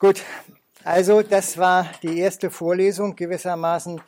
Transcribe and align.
Gut, 0.00 0.22
also 0.82 1.22
das 1.22 1.56
war 1.56 1.88
die 2.02 2.18
erste 2.18 2.50
Vorlesung 2.50 3.14
gewissermaßen, 3.14 4.00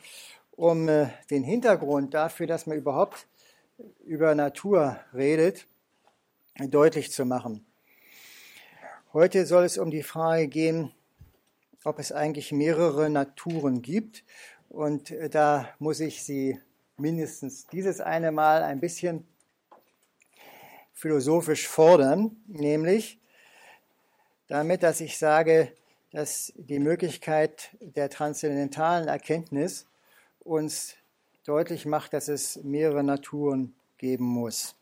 um 0.51 0.89
äh, 0.89 1.07
den 1.31 1.43
Hintergrund 1.43 2.13
dafür, 2.13 2.45
dass 2.45 2.67
man 2.67 2.77
überhaupt 2.77 3.25
über 4.03 4.35
Natur 4.35 4.99
redet, 5.13 5.65
deutlich 6.59 7.13
zu 7.13 7.23
machen. 7.23 7.65
Heute 9.13 9.45
soll 9.45 9.63
es 9.63 9.77
um 9.77 9.89
die 9.89 10.03
Frage 10.03 10.49
gehen, 10.49 10.91
ob 11.85 11.99
es 11.99 12.11
eigentlich 12.11 12.51
mehrere 12.51 13.09
Naturen 13.09 13.81
gibt. 13.81 14.25
Und 14.67 15.11
äh, 15.11 15.29
da 15.29 15.69
muss 15.79 16.01
ich 16.01 16.21
Sie 16.21 16.59
mindestens 16.97 17.65
dieses 17.67 18.01
eine 18.01 18.33
Mal 18.33 18.61
ein 18.61 18.81
bisschen 18.81 19.25
philosophisch 20.91 21.65
fordern, 21.65 22.35
nämlich 22.45 23.21
damit, 24.47 24.83
dass 24.83 25.01
ich 25.01 25.17
sage, 25.17 25.71
dass 26.11 26.53
die 26.55 26.79
Möglichkeit 26.79 27.69
der 27.81 28.09
transzendentalen 28.09 29.07
Erkenntnis 29.07 29.85
uns 30.39 30.95
deutlich 31.45 31.85
macht, 31.85 32.13
dass 32.13 32.27
es 32.27 32.63
mehrere 32.63 33.03
Naturen 33.03 33.75
geben 33.97 34.25
muss. 34.25 34.75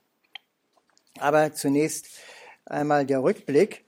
Aber 1.19 1.53
zunächst 1.53 2.07
einmal 2.65 3.05
der 3.05 3.23
Rückblick. 3.23 3.85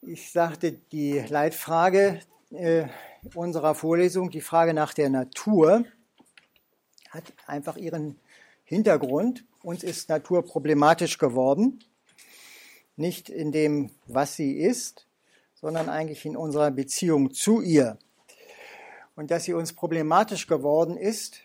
Ich 0.00 0.32
sagte, 0.32 0.72
die 0.72 1.20
Leitfrage 1.20 2.20
äh, 2.50 2.86
unserer 3.34 3.74
Vorlesung, 3.74 4.30
die 4.30 4.40
Frage 4.40 4.74
nach 4.74 4.94
der 4.94 5.10
Natur, 5.10 5.84
hat 7.10 7.32
einfach 7.46 7.76
ihren 7.76 8.18
Hintergrund. 8.64 9.44
Uns 9.62 9.84
ist 9.84 10.08
Natur 10.08 10.44
problematisch 10.44 11.18
geworden, 11.18 11.84
nicht 12.96 13.28
in 13.28 13.52
dem, 13.52 13.90
was 14.06 14.36
sie 14.36 14.58
ist, 14.58 15.06
sondern 15.54 15.88
eigentlich 15.88 16.24
in 16.26 16.36
unserer 16.36 16.70
Beziehung 16.70 17.32
zu 17.32 17.60
ihr. 17.60 17.98
Und 19.14 19.30
dass 19.30 19.44
sie 19.44 19.52
uns 19.52 19.72
problematisch 19.72 20.46
geworden 20.46 20.96
ist, 20.96 21.40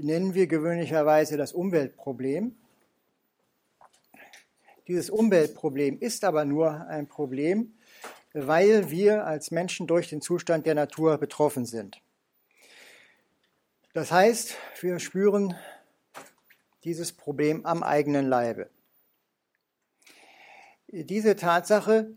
nennen 0.00 0.34
wir 0.34 0.46
gewöhnlicherweise 0.46 1.36
das 1.36 1.52
Umweltproblem. 1.52 2.56
Dieses 4.88 5.10
Umweltproblem 5.10 5.98
ist 5.98 6.24
aber 6.24 6.44
nur 6.44 6.86
ein 6.86 7.06
Problem, 7.06 7.74
weil 8.32 8.90
wir 8.90 9.26
als 9.26 9.50
Menschen 9.50 9.86
durch 9.86 10.08
den 10.08 10.20
Zustand 10.20 10.66
der 10.66 10.74
Natur 10.74 11.18
betroffen 11.18 11.66
sind. 11.66 12.00
Das 13.94 14.10
heißt, 14.10 14.56
wir 14.80 14.98
spüren 14.98 15.54
dieses 16.84 17.12
Problem 17.12 17.66
am 17.66 17.82
eigenen 17.82 18.26
Leibe. 18.26 18.70
Diese 20.94 21.36
Tatsache 21.36 22.14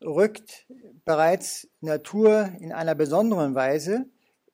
rückt 0.00 0.64
bereits 1.04 1.68
Natur 1.82 2.50
in 2.60 2.72
einer 2.72 2.94
besonderen 2.94 3.54
Weise 3.54 4.06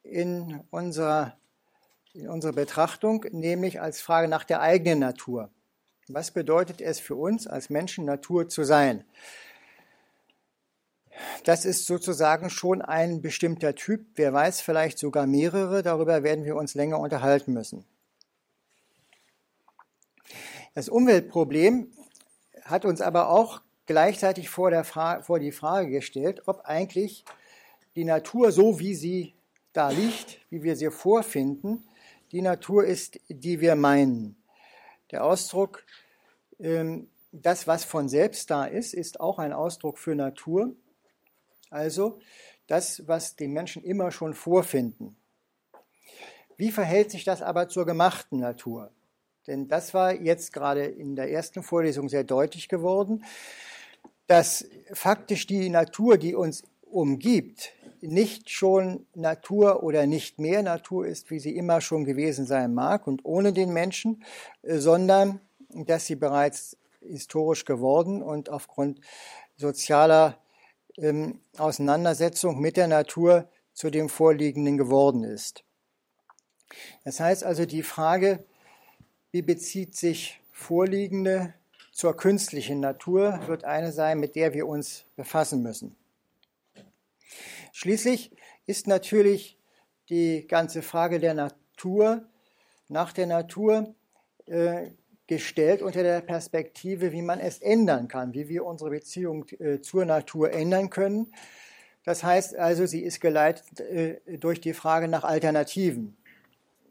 in 0.02 0.64
unserer, 0.70 1.38
in 2.12 2.28
unsere 2.28 2.52
Betrachtung, 2.52 3.24
nämlich 3.30 3.80
als 3.80 4.00
Frage 4.00 4.26
nach 4.26 4.42
der 4.42 4.62
eigenen 4.62 4.98
Natur. 4.98 5.48
Was 6.08 6.32
bedeutet 6.32 6.80
es 6.80 6.98
für 6.98 7.14
uns 7.14 7.46
als 7.46 7.70
Menschen, 7.70 8.04
Natur 8.04 8.48
zu 8.48 8.64
sein? 8.64 9.04
Das 11.44 11.64
ist 11.64 11.86
sozusagen 11.86 12.50
schon 12.50 12.82
ein 12.82 13.22
bestimmter 13.22 13.76
Typ, 13.76 14.06
wer 14.16 14.32
weiß, 14.32 14.60
vielleicht 14.60 14.98
sogar 14.98 15.28
mehrere, 15.28 15.84
darüber 15.84 16.24
werden 16.24 16.44
wir 16.44 16.56
uns 16.56 16.74
länger 16.74 16.98
unterhalten 16.98 17.52
müssen. 17.52 17.84
Das 20.74 20.88
Umweltproblem 20.88 21.92
hat 22.64 22.84
uns 22.84 23.00
aber 23.00 23.28
auch 23.28 23.60
gleichzeitig 23.86 24.48
vor, 24.48 24.70
der 24.70 24.84
vor 24.84 25.38
die 25.38 25.52
Frage 25.52 25.90
gestellt, 25.90 26.42
ob 26.46 26.62
eigentlich 26.64 27.24
die 27.96 28.04
Natur 28.04 28.52
so, 28.52 28.78
wie 28.78 28.94
sie 28.94 29.34
da 29.72 29.90
liegt, 29.90 30.40
wie 30.50 30.62
wir 30.62 30.76
sie 30.76 30.90
vorfinden, 30.90 31.84
die 32.30 32.42
Natur 32.42 32.84
ist, 32.84 33.18
die 33.28 33.60
wir 33.60 33.74
meinen. 33.74 34.36
Der 35.10 35.24
Ausdruck, 35.24 35.84
ähm, 36.58 37.08
das, 37.32 37.66
was 37.66 37.84
von 37.84 38.08
selbst 38.08 38.50
da 38.50 38.64
ist, 38.64 38.94
ist 38.94 39.20
auch 39.20 39.38
ein 39.38 39.52
Ausdruck 39.52 39.98
für 39.98 40.14
Natur. 40.14 40.74
Also 41.70 42.18
das, 42.66 43.06
was 43.08 43.36
die 43.36 43.48
Menschen 43.48 43.82
immer 43.82 44.10
schon 44.10 44.34
vorfinden. 44.34 45.16
Wie 46.56 46.70
verhält 46.70 47.10
sich 47.10 47.24
das 47.24 47.42
aber 47.42 47.68
zur 47.68 47.86
gemachten 47.86 48.40
Natur? 48.40 48.90
Denn 49.46 49.68
das 49.68 49.92
war 49.94 50.14
jetzt 50.14 50.52
gerade 50.52 50.84
in 50.84 51.16
der 51.16 51.30
ersten 51.30 51.62
Vorlesung 51.62 52.08
sehr 52.08 52.24
deutlich 52.24 52.68
geworden 52.68 53.24
dass 54.32 54.64
faktisch 54.94 55.46
die 55.46 55.68
Natur, 55.68 56.16
die 56.16 56.34
uns 56.34 56.62
umgibt, 56.90 57.72
nicht 58.00 58.48
schon 58.48 59.06
Natur 59.14 59.82
oder 59.82 60.06
nicht 60.06 60.38
mehr 60.38 60.62
Natur 60.62 61.06
ist, 61.06 61.30
wie 61.30 61.38
sie 61.38 61.54
immer 61.54 61.82
schon 61.82 62.04
gewesen 62.04 62.46
sein 62.46 62.72
mag 62.72 63.06
und 63.06 63.24
ohne 63.24 63.52
den 63.52 63.74
Menschen, 63.74 64.24
äh, 64.62 64.78
sondern 64.78 65.40
dass 65.68 66.06
sie 66.06 66.16
bereits 66.16 66.78
historisch 67.00 67.66
geworden 67.66 68.22
und 68.22 68.48
aufgrund 68.48 69.00
sozialer 69.56 70.38
ähm, 70.96 71.40
Auseinandersetzung 71.58 72.58
mit 72.58 72.78
der 72.78 72.88
Natur 72.88 73.48
zu 73.74 73.90
dem 73.90 74.08
Vorliegenden 74.08 74.78
geworden 74.78 75.24
ist. 75.24 75.62
Das 77.04 77.20
heißt 77.20 77.44
also 77.44 77.66
die 77.66 77.82
Frage, 77.82 78.44
wie 79.32 79.42
bezieht 79.42 79.96
sich 79.96 80.40
vorliegende 80.52 81.54
zur 81.92 82.16
künstlichen 82.16 82.80
Natur 82.80 83.40
wird 83.46 83.64
eine 83.64 83.92
sein, 83.92 84.20
mit 84.20 84.36
der 84.36 84.54
wir 84.54 84.66
uns 84.66 85.04
befassen 85.16 85.62
müssen. 85.62 85.96
Schließlich 87.72 88.30
ist 88.66 88.86
natürlich 88.86 89.58
die 90.08 90.46
ganze 90.46 90.82
Frage 90.82 91.18
der 91.18 91.34
Natur, 91.34 92.24
nach 92.88 93.12
der 93.12 93.26
Natur, 93.26 93.94
äh, 94.46 94.90
gestellt 95.26 95.80
unter 95.80 96.02
der 96.02 96.20
Perspektive, 96.20 97.12
wie 97.12 97.22
man 97.22 97.40
es 97.40 97.58
ändern 97.58 98.08
kann, 98.08 98.34
wie 98.34 98.48
wir 98.48 98.66
unsere 98.66 98.90
Beziehung 98.90 99.46
äh, 99.58 99.80
zur 99.80 100.04
Natur 100.04 100.52
ändern 100.52 100.90
können. 100.90 101.32
Das 102.04 102.24
heißt 102.24 102.56
also, 102.56 102.84
sie 102.84 103.02
ist 103.02 103.20
geleitet 103.20 103.80
äh, 103.80 104.38
durch 104.38 104.60
die 104.60 104.74
Frage 104.74 105.08
nach 105.08 105.24
Alternativen. 105.24 106.16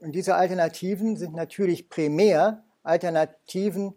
Und 0.02 0.14
diese 0.14 0.34
Alternativen 0.34 1.16
sind 1.16 1.36
natürlich 1.36 1.88
primär 1.88 2.64
Alternativen 2.82 3.94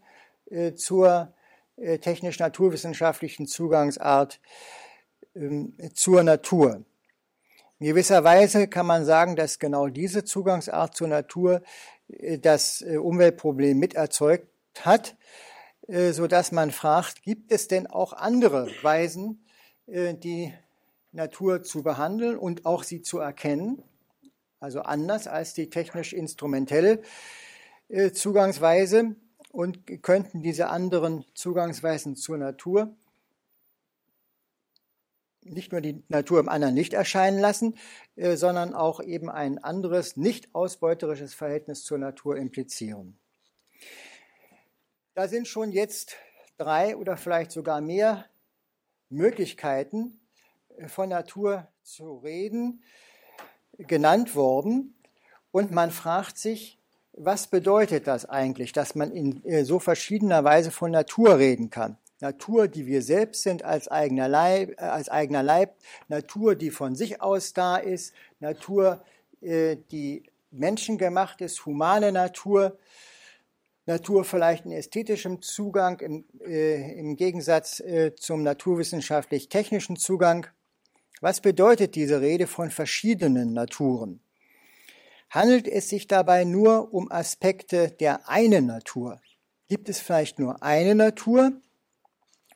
äh, 0.50 0.74
zur 0.74 1.32
äh, 1.76 1.98
technisch-naturwissenschaftlichen 1.98 3.46
Zugangsart 3.46 4.38
ähm, 5.34 5.74
zur 5.94 6.22
Natur. 6.22 6.84
In 7.78 7.86
gewisser 7.86 8.22
Weise 8.22 8.68
kann 8.68 8.84
man 8.84 9.06
sagen, 9.06 9.34
dass 9.34 9.58
genau 9.58 9.88
diese 9.88 10.24
Zugangsart 10.24 10.94
zur 10.94 11.08
Natur 11.08 11.62
äh, 12.08 12.38
das 12.38 12.82
Umweltproblem 12.82 13.78
mit 13.78 13.94
erzeugt 13.94 14.46
hat, 14.80 15.16
so 15.86 16.26
dass 16.26 16.50
man 16.50 16.70
fragt, 16.70 17.22
gibt 17.22 17.52
es 17.52 17.68
denn 17.68 17.86
auch 17.86 18.14
andere 18.14 18.68
Weisen, 18.82 19.44
die 19.86 20.52
Natur 21.12 21.62
zu 21.62 21.82
behandeln 21.82 22.38
und 22.38 22.64
auch 22.64 22.82
sie 22.82 23.02
zu 23.02 23.18
erkennen, 23.18 23.82
also 24.64 24.80
anders 24.80 25.28
als 25.28 25.52
die 25.52 25.68
technisch-instrumentelle 25.68 27.02
Zugangsweise 28.14 29.14
und 29.52 30.02
könnten 30.02 30.42
diese 30.42 30.68
anderen 30.68 31.26
Zugangsweisen 31.34 32.16
zur 32.16 32.38
Natur 32.38 32.96
nicht 35.42 35.72
nur 35.72 35.82
die 35.82 36.02
Natur 36.08 36.40
im 36.40 36.48
anderen 36.48 36.74
Licht 36.74 36.94
erscheinen 36.94 37.38
lassen, 37.38 37.76
äh, 38.16 38.34
sondern 38.34 38.72
auch 38.72 39.02
eben 39.02 39.28
ein 39.28 39.62
anderes, 39.62 40.16
nicht 40.16 40.54
ausbeuterisches 40.54 41.34
Verhältnis 41.34 41.84
zur 41.84 41.98
Natur 41.98 42.38
implizieren. 42.38 43.18
Da 45.12 45.28
sind 45.28 45.46
schon 45.46 45.70
jetzt 45.70 46.16
drei 46.56 46.96
oder 46.96 47.18
vielleicht 47.18 47.52
sogar 47.52 47.82
mehr 47.82 48.24
Möglichkeiten 49.10 50.18
äh, 50.78 50.88
von 50.88 51.10
Natur 51.10 51.68
zu 51.82 52.16
reden 52.16 52.82
genannt 53.78 54.34
worden. 54.34 54.94
Und 55.50 55.70
man 55.70 55.90
fragt 55.90 56.38
sich, 56.38 56.78
was 57.16 57.46
bedeutet 57.46 58.06
das 58.06 58.28
eigentlich, 58.28 58.72
dass 58.72 58.94
man 58.94 59.12
in 59.12 59.44
äh, 59.44 59.64
so 59.64 59.78
verschiedener 59.78 60.42
Weise 60.42 60.70
von 60.70 60.90
Natur 60.90 61.38
reden 61.38 61.70
kann? 61.70 61.96
Natur, 62.20 62.68
die 62.68 62.86
wir 62.86 63.02
selbst 63.02 63.42
sind 63.42 63.64
als 63.64 63.88
eigener, 63.88 64.28
Leib, 64.28 64.80
äh, 64.80 64.84
als 64.84 65.08
eigener 65.08 65.42
Leib, 65.42 65.76
Natur, 66.08 66.56
die 66.56 66.70
von 66.70 66.96
sich 66.96 67.22
aus 67.22 67.52
da 67.52 67.76
ist, 67.76 68.14
Natur, 68.40 69.04
äh, 69.42 69.76
die 69.92 70.24
menschengemacht 70.50 71.40
ist, 71.40 71.64
humane 71.66 72.10
Natur, 72.10 72.76
Natur 73.86 74.24
vielleicht 74.24 74.64
in 74.64 74.72
ästhetischem 74.72 75.42
Zugang 75.42 76.00
im, 76.00 76.24
im 76.40 77.16
Gegensatz 77.16 77.82
zum 78.16 78.42
naturwissenschaftlich-technischen 78.42 79.96
Zugang. 79.96 80.46
Was 81.20 81.40
bedeutet 81.40 81.94
diese 81.94 82.20
Rede 82.20 82.46
von 82.46 82.70
verschiedenen 82.70 83.52
Naturen? 83.52 84.20
Handelt 85.30 85.66
es 85.66 85.88
sich 85.88 86.06
dabei 86.06 86.44
nur 86.44 86.92
um 86.92 87.10
Aspekte 87.10 87.90
der 87.90 88.28
einen 88.28 88.66
Natur? 88.66 89.20
Gibt 89.68 89.88
es 89.88 90.00
vielleicht 90.00 90.38
nur 90.38 90.62
eine 90.62 90.94
Natur? 90.94 91.52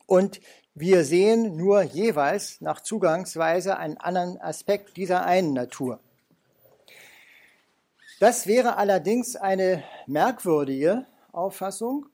Und 0.06 0.40
wir 0.74 1.04
sehen 1.04 1.56
nur 1.56 1.82
jeweils 1.82 2.60
nach 2.60 2.80
Zugangsweise 2.80 3.76
einen 3.78 3.96
anderen 3.96 4.40
Aspekt 4.40 4.96
dieser 4.96 5.24
einen 5.24 5.52
Natur. 5.52 6.00
Das 8.20 8.46
wäre 8.46 8.76
allerdings 8.76 9.36
eine 9.36 9.82
merkwürdige 10.06 11.06
Auffassung, 11.32 12.06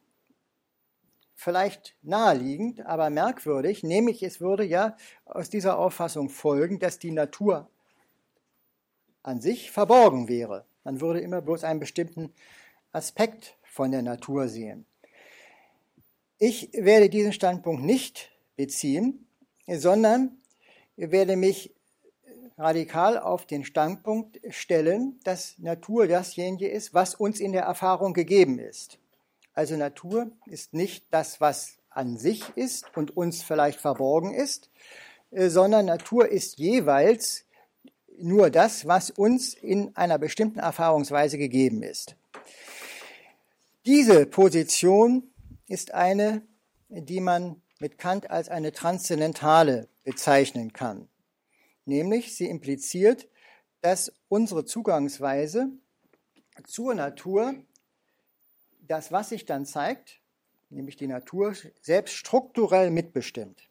vielleicht 1.35 1.97
naheliegend, 2.03 2.87
aber 2.87 3.11
merkwürdig, 3.11 3.83
nämlich 3.83 4.23
es 4.23 4.41
würde 4.41 4.65
ja 4.65 4.97
aus 5.25 5.51
dieser 5.51 5.79
Auffassung 5.79 6.29
folgen, 6.29 6.79
dass 6.79 6.99
die 6.99 7.11
Natur 7.11 7.69
an 9.23 9.41
sich 9.41 9.71
verborgen 9.71 10.29
wäre. 10.29 10.65
Man 10.85 11.01
würde 11.01 11.21
immer 11.21 11.41
bloß 11.41 11.65
einen 11.65 11.81
bestimmten 11.81 12.33
Aspekt 12.93 13.57
von 13.63 13.91
der 13.91 14.03
Natur 14.03 14.49
sehen. 14.49 14.87
Ich 16.39 16.71
werde 16.73 17.09
diesen 17.09 17.33
Standpunkt 17.33 17.83
nicht 17.83 18.31
beziehen, 18.57 19.27
sondern 19.67 20.37
werde 20.97 21.37
mich 21.37 21.75
radikal 22.57 23.19
auf 23.19 23.47
den 23.47 23.65
Standpunkt 23.65 24.41
stellen, 24.51 25.19
dass 25.25 25.59
Natur 25.59 26.07
dasjenige 26.07 26.69
ist, 26.69 26.95
was 26.95 27.15
uns 27.15 27.41
in 27.41 27.53
der 27.53 27.63
Erfahrung 27.63 28.13
gegeben 28.13 28.59
ist. 28.59 28.99
Also 29.55 29.77
Natur 29.77 30.31
ist 30.47 30.75
nicht 30.75 31.07
das, 31.11 31.41
was 31.41 31.79
an 31.89 32.19
sich 32.19 32.43
ist 32.57 32.97
und 32.97 33.17
uns 33.17 33.43
vielleicht 33.43 33.81
verborgen 33.81 34.35
ist, 34.35 34.69
äh, 35.31 35.49
sondern 35.49 35.87
Natur 35.87 36.29
ist 36.29 36.59
jeweils 36.59 37.45
nur 38.19 38.51
das, 38.51 38.87
was 38.87 39.11
uns 39.11 39.55
in 39.55 39.97
einer 39.97 40.19
bestimmten 40.19 40.59
Erfahrungsweise 40.59 41.39
gegeben 41.39 41.83
ist. 41.83 42.17
Diese 43.87 44.27
Position 44.27 45.31
ist 45.67 45.95
eine, 45.95 46.43
die 46.89 47.21
man 47.21 47.61
mit 47.81 47.99
Kant 47.99 48.31
als 48.31 48.49
eine 48.49 48.73
transzendentale 48.73 49.89
bezeichnen 50.05 50.73
kann. 50.73 51.09
Nämlich 51.85 52.37
sie 52.37 52.49
impliziert, 52.49 53.29
dass 53.83 54.13
unsere 54.29 54.65
Zugangsweise 54.65 55.69
zur 56.65 56.95
Natur 56.95 57.55
das, 58.87 59.13
was 59.13 59.31
sich 59.31 59.45
dann 59.45 59.67
zeigt, 59.67 60.21
nämlich 60.71 60.97
die 60.97 61.07
Natur, 61.07 61.55
selbst 61.81 62.15
strukturell 62.15 62.91
mitbestimmt. 62.91 63.69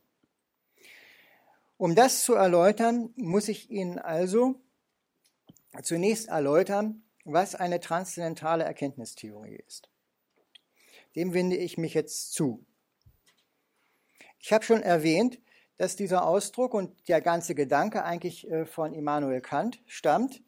Um 1.77 1.95
das 1.95 2.24
zu 2.24 2.33
erläutern, 2.33 3.12
muss 3.15 3.48
ich 3.48 3.69
Ihnen 3.69 4.00
also 4.00 4.56
zunächst 5.81 6.27
erläutern, 6.27 7.04
was 7.25 7.56
eine 7.56 7.80
transzendentale 7.80 8.63
Erkenntnistheorie 8.63 9.62
ist. 9.68 9.89
Dem 11.16 11.33
wende 11.33 11.57
ich 11.57 11.77
mich 11.77 11.94
jetzt 11.94 12.33
zu. 12.33 12.66
Ich 14.39 14.51
habe 14.51 14.63
schon 14.63 14.81
erwähnt, 14.81 15.39
dass 15.77 15.95
dieser 15.95 16.25
Ausdruck 16.25 16.74
und 16.74 17.07
der 17.07 17.21
ganze 17.21 17.56
Gedanke 17.56 18.04
eigentlich 18.04 18.50
äh, 18.50 18.66
von 18.66 18.94
Immanuel 18.94 19.42
Kant 19.42 19.81
stammt, 19.86 20.42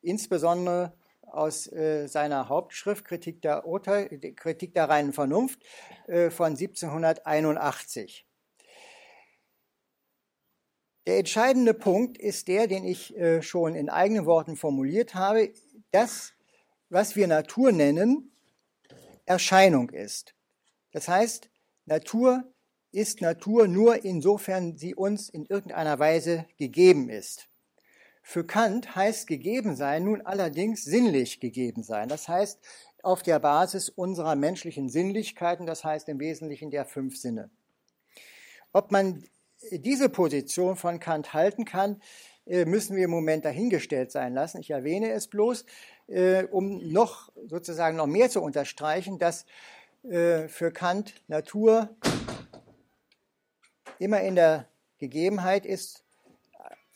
insbesondere 0.00 0.92
aus 1.34 1.70
äh, 1.72 2.06
seiner 2.06 2.48
Hauptschrift 2.48 3.04
Kritik 3.04 3.42
der, 3.42 3.66
Urteil, 3.66 4.08
Kritik 4.36 4.74
der 4.74 4.88
reinen 4.88 5.12
Vernunft 5.12 5.60
äh, 6.06 6.30
von 6.30 6.52
1781. 6.52 8.26
Der 11.06 11.18
entscheidende 11.18 11.74
Punkt 11.74 12.16
ist 12.16 12.46
der, 12.46 12.68
den 12.68 12.84
ich 12.84 13.12
schon 13.40 13.74
in 13.74 13.90
eigenen 13.90 14.24
Worten 14.24 14.54
formuliert 14.54 15.16
habe. 15.16 15.52
Das, 15.90 16.32
was 16.90 17.16
wir 17.16 17.26
Natur 17.26 17.72
nennen, 17.72 18.30
Erscheinung 19.26 19.90
ist. 19.90 20.36
Das 20.92 21.08
heißt, 21.08 21.50
Natur 21.86 22.44
ist 22.92 23.22
Natur 23.22 23.66
nur 23.66 24.04
insofern 24.04 24.76
sie 24.76 24.94
uns 24.94 25.28
in 25.30 25.46
irgendeiner 25.46 25.98
Weise 25.98 26.46
gegeben 26.58 27.08
ist. 27.08 27.48
Für 28.22 28.46
Kant 28.46 28.94
heißt 28.94 29.26
gegeben 29.26 29.74
sein 29.74 30.04
nun 30.04 30.22
allerdings 30.22 30.84
sinnlich 30.84 31.40
gegeben 31.40 31.82
sein. 31.82 32.08
Das 32.08 32.28
heißt, 32.28 32.60
auf 33.02 33.22
der 33.22 33.40
Basis 33.40 33.88
unserer 33.88 34.36
menschlichen 34.36 34.88
Sinnlichkeiten, 34.88 35.66
das 35.66 35.84
heißt 35.84 36.08
im 36.08 36.20
Wesentlichen 36.20 36.70
der 36.70 36.84
fünf 36.84 37.16
Sinne. 37.16 37.50
Ob 38.72 38.92
man 38.92 39.24
diese 39.70 40.08
Position 40.08 40.76
von 40.76 41.00
Kant 41.00 41.34
halten 41.34 41.64
kann, 41.64 42.00
äh, 42.46 42.64
müssen 42.64 42.96
wir 42.96 43.04
im 43.04 43.10
Moment 43.10 43.44
dahingestellt 43.44 44.10
sein 44.10 44.34
lassen. 44.34 44.58
Ich 44.60 44.70
erwähne 44.70 45.10
es 45.12 45.28
bloß, 45.28 45.64
äh, 46.08 46.44
um 46.44 46.92
noch 46.92 47.30
sozusagen 47.46 47.96
noch 47.96 48.06
mehr 48.06 48.30
zu 48.30 48.40
unterstreichen, 48.40 49.18
dass 49.18 49.46
äh, 50.04 50.48
für 50.48 50.72
Kant 50.72 51.14
Natur 51.28 51.90
immer 53.98 54.20
in 54.22 54.34
der 54.34 54.66
Gegebenheit 54.98 55.66
ist, 55.66 56.04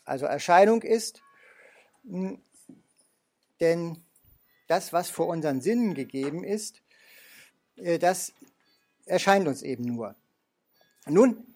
also 0.06 0.26
Erscheinung 0.26 0.82
ist, 0.82 1.20
hm, 2.04 2.40
denn 3.60 4.02
das, 4.68 4.92
was 4.92 5.10
vor 5.10 5.26
unseren 5.26 5.60
Sinnen 5.60 5.94
gegeben 5.94 6.44
ist, 6.44 6.82
äh, 7.76 7.98
das 7.98 8.32
erscheint 9.04 9.46
uns 9.46 9.62
eben 9.62 9.84
nur. 9.84 10.16
Nun, 11.06 11.54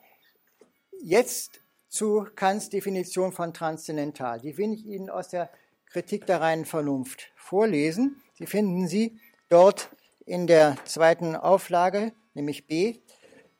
jetzt 1.02 1.60
zu 1.88 2.26
Kants 2.36 2.68
Definition 2.68 3.32
von 3.32 3.52
transzendental. 3.52 4.40
Die 4.40 4.56
will 4.56 4.72
ich 4.72 4.86
Ihnen 4.86 5.10
aus 5.10 5.28
der 5.28 5.50
Kritik 5.86 6.24
der 6.26 6.40
reinen 6.40 6.64
Vernunft 6.64 7.32
vorlesen. 7.34 8.22
Sie 8.34 8.46
finden 8.46 8.86
sie 8.86 9.18
dort 9.48 9.90
in 10.24 10.46
der 10.46 10.76
zweiten 10.84 11.34
Auflage, 11.34 12.12
nämlich 12.34 12.68
B 12.68 13.00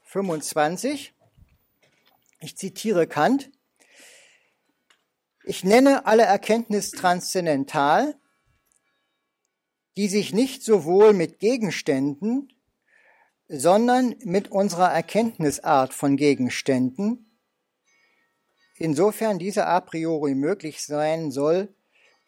25. 0.03 1.13
Ich 2.39 2.57
zitiere 2.57 3.09
Kant. 3.09 3.51
Ich 5.51 5.65
nenne 5.65 6.07
alle 6.07 6.23
Erkenntnis 6.23 6.93
transzendental, 6.93 8.15
die 9.97 10.07
sich 10.07 10.33
nicht 10.33 10.63
sowohl 10.63 11.13
mit 11.13 11.41
Gegenständen, 11.41 12.53
sondern 13.49 14.15
mit 14.21 14.53
unserer 14.53 14.93
Erkenntnisart 14.93 15.93
von 15.93 16.17
Gegenständen, 16.17 17.37
insofern 18.77 19.41
diese 19.41 19.67
a 19.67 19.81
priori 19.81 20.37
möglich 20.37 20.87
sein 20.87 21.33
soll, 21.33 21.75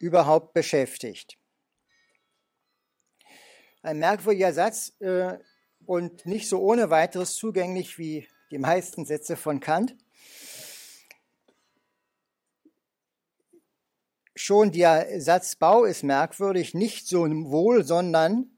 überhaupt 0.01 0.53
beschäftigt. 0.53 1.39
Ein 3.83 4.01
merkwürdiger 4.01 4.53
Satz 4.53 4.95
äh, 4.99 5.39
und 5.87 6.27
nicht 6.27 6.49
so 6.49 6.59
ohne 6.59 6.91
weiteres 6.91 7.37
zugänglich 7.37 7.99
wie 7.99 8.27
die 8.51 8.59
meisten 8.59 9.05
Sätze 9.05 9.37
von 9.37 9.61
Kant. 9.61 9.95
Schon 14.35 14.73
der 14.73 15.21
Satzbau 15.21 15.85
ist 15.85 16.03
merkwürdig, 16.05 16.73
nicht 16.73 17.07
so 17.07 17.27
wohl, 17.27 17.85
sondern, 17.85 18.51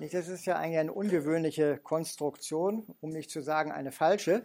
das 0.00 0.28
ist 0.28 0.46
ja 0.46 0.56
eigentlich 0.56 0.78
eine 0.78 0.92
ungewöhnliche 0.92 1.78
Konstruktion, 1.78 2.84
um 3.00 3.10
nicht 3.10 3.30
zu 3.30 3.42
sagen 3.42 3.70
eine 3.70 3.92
falsche. 3.92 4.44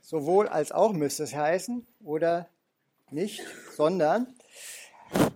Sowohl 0.00 0.48
als 0.48 0.70
auch 0.72 0.92
müsste 0.92 1.24
es 1.24 1.34
heißen, 1.34 1.86
oder 2.04 2.48
nicht, 3.10 3.42
sondern. 3.76 4.34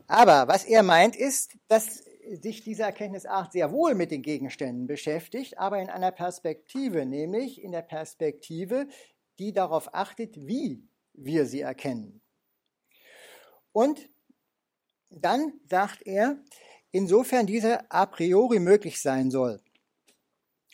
Aber 0.06 0.46
was 0.48 0.64
er 0.64 0.82
meint 0.82 1.16
ist, 1.16 1.56
dass 1.68 2.04
sich 2.40 2.62
diese 2.62 2.84
Erkenntnisart 2.84 3.52
sehr 3.52 3.72
wohl 3.72 3.94
mit 3.94 4.10
den 4.10 4.22
Gegenständen 4.22 4.86
beschäftigt, 4.86 5.58
aber 5.58 5.80
in 5.80 5.90
einer 5.90 6.12
Perspektive, 6.12 7.04
nämlich 7.04 7.60
in 7.60 7.72
der 7.72 7.82
Perspektive, 7.82 8.86
die 9.38 9.52
darauf 9.52 9.94
achtet, 9.94 10.36
wie 10.36 10.86
wir 11.14 11.46
sie 11.46 11.60
erkennen. 11.60 12.20
Und 13.72 14.08
dann 15.10 15.60
sagt 15.68 16.02
er, 16.02 16.38
insofern 16.90 17.46
diese 17.46 17.90
a 17.90 18.06
priori 18.06 18.58
möglich 18.58 19.00
sein 19.00 19.30
soll. 19.30 19.60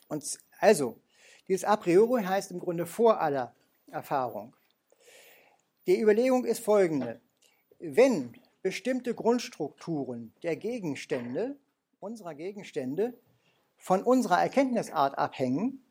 Und 0.08 0.38
also, 0.58 1.00
dieses 1.46 1.64
a 1.64 1.76
priori 1.76 2.22
heißt 2.22 2.50
im 2.50 2.60
Grunde 2.60 2.86
vor 2.86 3.20
aller 3.20 3.54
Erfahrung. 3.90 4.54
Die 5.86 6.00
Überlegung 6.00 6.44
ist 6.44 6.60
folgende. 6.60 7.20
Wenn 7.78 8.34
bestimmte 8.62 9.14
Grundstrukturen 9.14 10.34
der 10.42 10.56
Gegenstände, 10.56 11.56
unserer 12.00 12.34
Gegenstände, 12.34 13.18
von 13.78 14.02
unserer 14.02 14.42
Erkenntnisart 14.42 15.16
abhängen, 15.16 15.84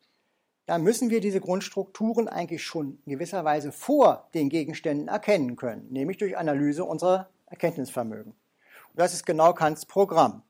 dann 0.67 0.83
müssen 0.83 1.09
wir 1.09 1.21
diese 1.21 1.39
Grundstrukturen 1.39 2.27
eigentlich 2.27 2.61
schon 2.61 2.99
in 3.05 3.13
gewisser 3.13 3.43
Weise 3.45 3.71
vor 3.71 4.29
den 4.33 4.49
Gegenständen 4.49 5.07
erkennen 5.07 5.55
können, 5.55 5.87
nämlich 5.89 6.17
durch 6.17 6.37
Analyse 6.37 6.83
unserer 6.83 7.29
Erkenntnisvermögen. 7.45 8.33
Und 8.33 8.99
das 8.99 9.13
ist 9.13 9.25
genau 9.25 9.53
Kants 9.53 9.85
Programm. 9.85 10.43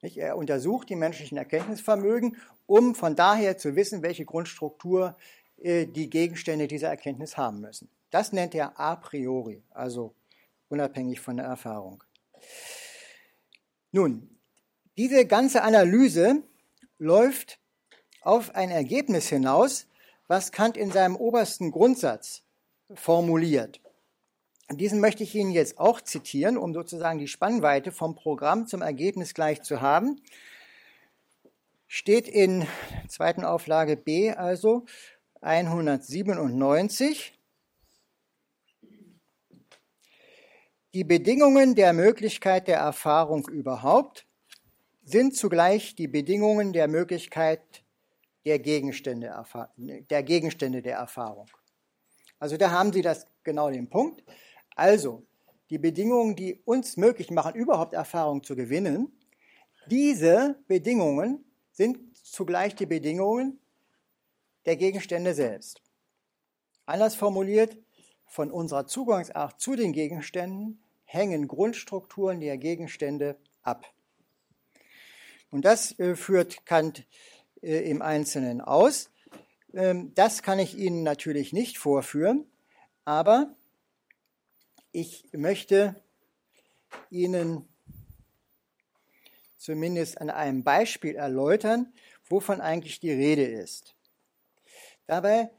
Er 0.00 0.36
untersucht 0.36 0.88
die 0.88 0.96
menschlichen 0.96 1.36
Erkenntnisvermögen, 1.36 2.38
um 2.66 2.94
von 2.94 3.14
daher 3.14 3.58
zu 3.58 3.76
wissen, 3.76 4.02
welche 4.02 4.24
Grundstruktur 4.24 5.16
äh, 5.58 5.86
die 5.86 6.08
Gegenstände 6.08 6.66
dieser 6.66 6.88
Erkenntnis 6.88 7.36
haben 7.36 7.60
müssen. 7.60 7.90
Das 8.10 8.32
nennt 8.32 8.54
er 8.54 8.80
a 8.80 8.96
priori, 8.96 9.62
also 9.70 10.14
unabhängig 10.70 11.20
von 11.20 11.36
der 11.36 11.46
Erfahrung. 11.46 12.02
Nun, 13.92 14.30
diese 14.96 15.26
ganze 15.26 15.62
Analyse 15.62 16.42
läuft 16.98 17.58
auf 18.22 18.54
ein 18.54 18.70
Ergebnis 18.70 19.28
hinaus, 19.28 19.86
was 20.28 20.52
Kant 20.52 20.76
in 20.76 20.90
seinem 20.90 21.16
obersten 21.16 21.70
Grundsatz 21.70 22.42
formuliert. 22.94 23.80
Diesen 24.70 25.00
möchte 25.00 25.22
ich 25.22 25.34
Ihnen 25.34 25.50
jetzt 25.50 25.78
auch 25.78 26.00
zitieren, 26.00 26.56
um 26.56 26.72
sozusagen 26.72 27.18
die 27.18 27.28
Spannweite 27.28 27.92
vom 27.92 28.14
Programm 28.14 28.66
zum 28.66 28.80
Ergebnis 28.80 29.34
gleich 29.34 29.62
zu 29.62 29.80
haben. 29.80 30.20
Steht 31.86 32.26
in 32.26 32.66
zweiten 33.08 33.44
Auflage 33.44 33.96
B 33.96 34.30
also 34.30 34.86
197. 35.42 37.38
Die 40.94 41.04
Bedingungen 41.04 41.74
der 41.74 41.92
Möglichkeit 41.92 42.68
der 42.68 42.78
Erfahrung 42.78 43.48
überhaupt 43.48 44.26
sind 45.04 45.36
zugleich 45.36 45.94
die 45.94 46.08
Bedingungen 46.08 46.72
der 46.72 46.88
Möglichkeit 46.88 47.81
der 48.44 48.58
Gegenstände, 48.58 49.32
der 49.76 50.22
Gegenstände 50.22 50.82
der 50.82 50.96
Erfahrung. 50.96 51.46
Also 52.38 52.56
da 52.56 52.70
haben 52.70 52.92
Sie 52.92 53.02
das 53.02 53.26
genau 53.44 53.70
den 53.70 53.88
Punkt. 53.88 54.24
Also 54.74 55.24
die 55.70 55.78
Bedingungen, 55.78 56.34
die 56.34 56.60
uns 56.64 56.96
möglich 56.96 57.30
machen, 57.30 57.54
überhaupt 57.54 57.92
Erfahrung 57.92 58.42
zu 58.42 58.56
gewinnen, 58.56 59.12
diese 59.86 60.62
Bedingungen 60.66 61.44
sind 61.72 62.16
zugleich 62.16 62.74
die 62.74 62.86
Bedingungen 62.86 63.58
der 64.66 64.76
Gegenstände 64.76 65.34
selbst. 65.34 65.80
Anders 66.86 67.14
formuliert, 67.14 67.78
von 68.26 68.50
unserer 68.50 68.86
Zugangsart 68.86 69.60
zu 69.60 69.76
den 69.76 69.92
Gegenständen 69.92 70.82
hängen 71.04 71.48
Grundstrukturen 71.48 72.40
der 72.40 72.56
Gegenstände 72.56 73.36
ab. 73.62 73.92
Und 75.50 75.66
das 75.66 75.98
äh, 75.98 76.16
führt 76.16 76.64
Kant 76.64 77.06
im 77.62 78.02
Einzelnen 78.02 78.60
aus. 78.60 79.10
Ähm, 79.72 80.12
das 80.14 80.42
kann 80.42 80.58
ich 80.58 80.76
Ihnen 80.76 81.02
natürlich 81.02 81.52
nicht 81.52 81.78
vorführen, 81.78 82.44
aber 83.04 83.54
ich 84.90 85.24
möchte 85.32 85.96
Ihnen 87.10 87.68
zumindest 89.56 90.20
an 90.20 90.28
einem 90.28 90.64
Beispiel 90.64 91.14
erläutern, 91.14 91.92
wovon 92.28 92.60
eigentlich 92.60 93.00
die 93.00 93.12
Rede 93.12 93.44
ist. 93.44 93.94
Dabei 95.06 95.50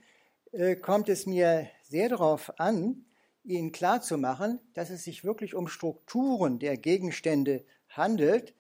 äh, 0.52 0.76
kommt 0.76 1.10
es 1.10 1.26
mir 1.26 1.70
sehr 1.84 2.10
darauf 2.10 2.60
an, 2.60 3.06
Ihnen 3.46 3.72
klarzumachen, 3.72 4.60
dass 4.74 4.90
es 4.90 5.04
sich 5.04 5.24
wirklich 5.24 5.56
um 5.56 5.68
Strukturen 5.68 6.60
der 6.60 6.78
Gegenstände 6.78 7.66
handelt, 7.90 8.54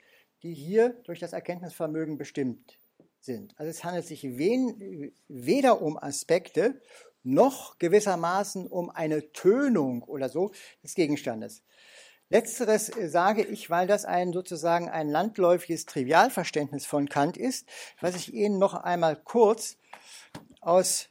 die 0.43 0.53
hier 0.53 0.89
durch 1.03 1.19
das 1.19 1.33
Erkenntnisvermögen 1.33 2.17
bestimmt 2.17 2.79
sind. 3.23 3.53
Also 3.57 3.69
es 3.69 3.83
handelt 3.83 4.05
sich 4.05 4.23
wen, 4.37 5.13
weder 5.27 5.81
um 5.81 5.97
Aspekte 5.97 6.81
noch 7.23 7.79
gewissermaßen 7.79 8.67
um 8.67 8.89
eine 8.89 9.31
Tönung 9.31 10.03
oder 10.03 10.29
so 10.29 10.51
des 10.83 10.93
Gegenstandes. 10.93 11.63
Letzteres 12.29 12.91
sage 13.05 13.43
ich, 13.43 13.69
weil 13.69 13.87
das 13.87 14.05
ein 14.05 14.33
sozusagen 14.33 14.89
ein 14.89 15.09
landläufiges 15.09 15.85
Trivialverständnis 15.85 16.85
von 16.85 17.07
Kant 17.07 17.37
ist, 17.37 17.67
was 18.01 18.15
ich 18.15 18.33
Ihnen 18.33 18.57
noch 18.57 18.73
einmal 18.73 19.15
kurz 19.15 19.77
aus 20.59 21.09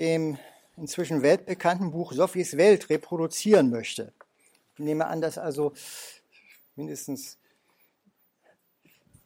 dem 0.00 0.38
inzwischen 0.76 1.22
weltbekannten 1.22 1.92
Buch 1.92 2.12
Sophies 2.12 2.56
Welt 2.56 2.90
reproduzieren 2.90 3.70
möchte. 3.70 4.12
Ich 4.74 4.80
nehme 4.80 5.06
an, 5.06 5.20
dass 5.20 5.38
also 5.38 5.72
mindestens 6.74 7.38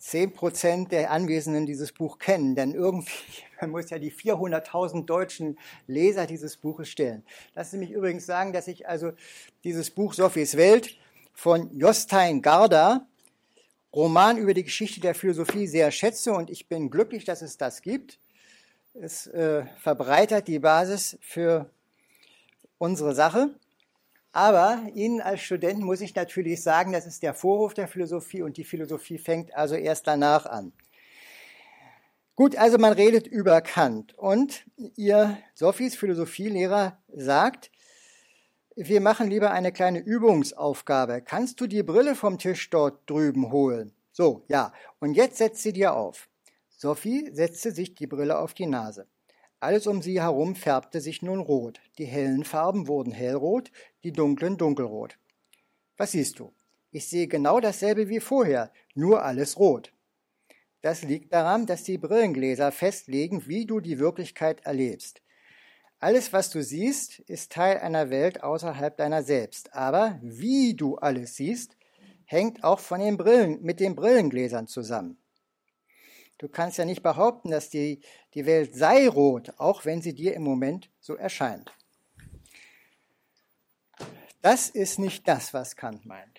10 0.08 0.32
Prozent 0.32 0.90
der 0.90 1.10
Anwesenden 1.10 1.66
dieses 1.66 1.92
Buch 1.92 2.18
kennen, 2.18 2.54
denn 2.54 2.72
irgendwie, 2.72 3.12
man 3.60 3.70
muss 3.70 3.90
ja 3.90 3.98
die 3.98 4.10
400.000 4.10 5.04
deutschen 5.04 5.58
Leser 5.86 6.26
dieses 6.26 6.56
Buches 6.56 6.88
stellen. 6.88 7.24
Lassen 7.54 7.72
Sie 7.72 7.78
mich 7.78 7.90
übrigens 7.90 8.24
sagen, 8.24 8.54
dass 8.54 8.68
ich 8.68 8.88
also 8.88 9.12
dieses 9.64 9.90
Buch 9.90 10.14
Sophies 10.14 10.56
Welt 10.56 10.96
von 11.34 11.78
Jostein 11.78 12.40
Garda, 12.40 13.06
Roman 13.92 14.38
über 14.38 14.54
die 14.54 14.64
Geschichte 14.64 15.00
der 15.00 15.14
Philosophie, 15.14 15.66
sehr 15.66 15.90
schätze 15.90 16.32
und 16.32 16.48
ich 16.48 16.68
bin 16.68 16.88
glücklich, 16.88 17.26
dass 17.26 17.42
es 17.42 17.58
das 17.58 17.82
gibt. 17.82 18.18
Es 18.94 19.26
äh, 19.26 19.66
verbreitert 19.76 20.48
die 20.48 20.58
Basis 20.58 21.18
für 21.20 21.68
unsere 22.78 23.14
Sache. 23.14 23.54
Aber 24.32 24.82
Ihnen 24.94 25.20
als 25.20 25.40
Studenten 25.40 25.84
muss 25.84 26.00
ich 26.00 26.14
natürlich 26.14 26.62
sagen, 26.62 26.92
das 26.92 27.06
ist 27.06 27.22
der 27.22 27.34
Vorwurf 27.34 27.74
der 27.74 27.88
Philosophie 27.88 28.42
und 28.42 28.56
die 28.56 28.64
Philosophie 28.64 29.18
fängt 29.18 29.54
also 29.54 29.74
erst 29.74 30.06
danach 30.06 30.46
an. 30.46 30.72
Gut, 32.36 32.54
also 32.54 32.78
man 32.78 32.92
redet 32.92 33.26
über 33.26 33.60
Kant 33.62 34.16
und 34.16 34.64
Ihr 34.96 35.38
Sophies 35.54 35.96
Philosophielehrer 35.96 37.02
sagt, 37.08 37.72
wir 38.76 39.00
machen 39.00 39.28
lieber 39.28 39.50
eine 39.50 39.72
kleine 39.72 39.98
Übungsaufgabe. 39.98 41.20
Kannst 41.20 41.60
du 41.60 41.66
die 41.66 41.82
Brille 41.82 42.14
vom 42.14 42.38
Tisch 42.38 42.70
dort 42.70 43.10
drüben 43.10 43.50
holen? 43.50 43.92
So, 44.12 44.44
ja. 44.46 44.72
Und 45.00 45.14
jetzt 45.14 45.38
setzt 45.38 45.62
sie 45.62 45.72
dir 45.72 45.94
auf. 45.94 46.28
Sophie 46.68 47.28
setzte 47.32 47.72
sich 47.72 47.96
die 47.96 48.06
Brille 48.06 48.38
auf 48.38 48.54
die 48.54 48.66
Nase. 48.66 49.08
Alles 49.60 49.86
um 49.86 50.02
sie 50.02 50.20
herum 50.20 50.54
färbte 50.54 51.00
sich 51.00 51.22
nun 51.22 51.40
rot. 51.40 51.80
Die 51.98 52.04
hellen 52.04 52.44
Farben 52.44 52.86
wurden 52.86 53.12
hellrot, 53.12 53.72
die 54.04 54.12
dunklen 54.12 54.56
dunkelrot. 54.56 55.18
Was 55.96 56.12
siehst 56.12 56.38
du? 56.38 56.52
Ich 56.90 57.08
sehe 57.08 57.26
genau 57.26 57.58
dasselbe 57.60 58.08
wie 58.08 58.20
vorher, 58.20 58.72
nur 58.94 59.24
alles 59.24 59.58
rot. 59.58 59.92
Das 60.80 61.02
liegt 61.02 61.32
daran, 61.32 61.66
dass 61.66 61.82
die 61.82 61.98
Brillengläser 61.98 62.70
festlegen, 62.70 63.48
wie 63.48 63.66
du 63.66 63.80
die 63.80 63.98
Wirklichkeit 63.98 64.64
erlebst. 64.64 65.22
Alles, 65.98 66.32
was 66.32 66.50
du 66.50 66.62
siehst, 66.62 67.18
ist 67.20 67.50
Teil 67.50 67.78
einer 67.78 68.10
Welt 68.10 68.44
außerhalb 68.44 68.96
deiner 68.96 69.24
selbst. 69.24 69.74
Aber 69.74 70.20
wie 70.22 70.74
du 70.74 70.96
alles 70.96 71.34
siehst, 71.34 71.76
hängt 72.24 72.62
auch 72.62 72.78
von 72.78 73.00
den 73.00 73.16
Brillen, 73.16 73.60
mit 73.62 73.80
den 73.80 73.96
Brillengläsern 73.96 74.68
zusammen. 74.68 75.18
Du 76.38 76.48
kannst 76.48 76.78
ja 76.78 76.84
nicht 76.84 77.02
behaupten, 77.02 77.50
dass 77.50 77.68
die, 77.68 78.00
die 78.34 78.46
Welt 78.46 78.74
sei 78.74 79.08
rot, 79.08 79.52
auch 79.58 79.84
wenn 79.84 80.00
sie 80.00 80.14
dir 80.14 80.34
im 80.34 80.42
Moment 80.42 80.88
so 81.00 81.16
erscheint. 81.16 81.72
Das 84.40 84.70
ist 84.70 85.00
nicht 85.00 85.26
das, 85.26 85.52
was 85.52 85.74
Kant 85.74 86.06
meint. 86.06 86.38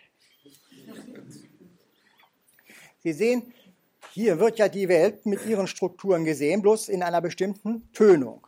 Sie 3.00 3.14
sehen, 3.14 3.54
hier 4.12 4.40
wird 4.40 4.58
ja 4.58 4.70
die 4.70 4.88
Welt 4.88 5.26
mit 5.26 5.46
ihren 5.46 5.68
Strukturen 5.68 6.24
gesehen, 6.24 6.62
bloß 6.62 6.90
in 6.90 7.04
einer 7.04 7.22
bestimmten 7.22 7.92
Tönung. 7.92 8.48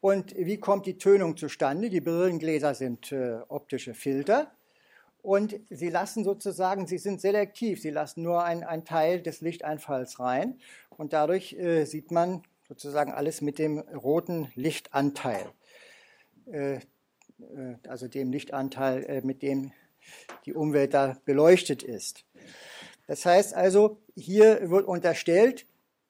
Und 0.00 0.34
wie 0.36 0.58
kommt 0.58 0.86
die 0.86 0.96
Tönung 0.96 1.36
zustande? 1.36 1.90
Die 1.90 2.00
Brillengläser 2.00 2.74
sind 2.74 3.10
äh, 3.10 3.40
optische 3.48 3.94
Filter 3.94 4.52
und 5.28 5.60
sie 5.68 5.90
lassen 5.90 6.24
sozusagen, 6.24 6.86
sie 6.86 6.96
sind 6.96 7.20
selektiv, 7.20 7.82
sie 7.82 7.90
lassen 7.90 8.22
nur 8.22 8.44
einen 8.44 8.86
Teil 8.86 9.20
des 9.20 9.42
Lichteinfalls 9.42 10.20
rein. 10.20 10.58
Und 10.96 11.12
dadurch 11.12 11.52
äh, 11.52 11.84
sieht 11.84 12.10
man 12.10 12.44
sozusagen 12.66 13.12
alles 13.12 13.42
mit 13.42 13.58
dem 13.58 13.78
roten 13.78 14.50
Lichtanteil, 14.54 15.44
äh, 16.50 16.76
äh 16.76 16.80
also 17.86 18.08
dem 18.08 18.32
Lichtanteil, 18.32 19.04
äh, 19.04 19.20
mit 19.20 19.42
dem 19.42 19.72
die 20.46 20.54
Umwelt 20.54 20.94
da 20.94 21.18
beleuchtet 21.26 21.82
ist. 21.82 22.24
Das 23.06 23.26
heißt 23.26 23.52
also, 23.52 23.98
hier 24.16 24.70
wird 24.70 24.86
unterstellt, 24.86 25.66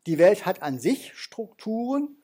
die 0.07 0.19
Welt 0.19 0.47
hat 0.47 0.63
an 0.63 0.79
sich 0.79 1.13
Strukturen. 1.15 2.19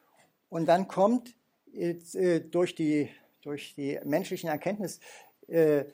Und 0.49 0.67
dann 0.67 0.87
kommt 0.87 1.35
äh, 1.73 2.39
durch, 2.39 2.77
die, 2.77 3.11
durch 3.43 3.75
die 3.75 3.99
menschlichen 4.05 4.49
Erkenntnis 4.49 5.01
äh, 5.49 5.87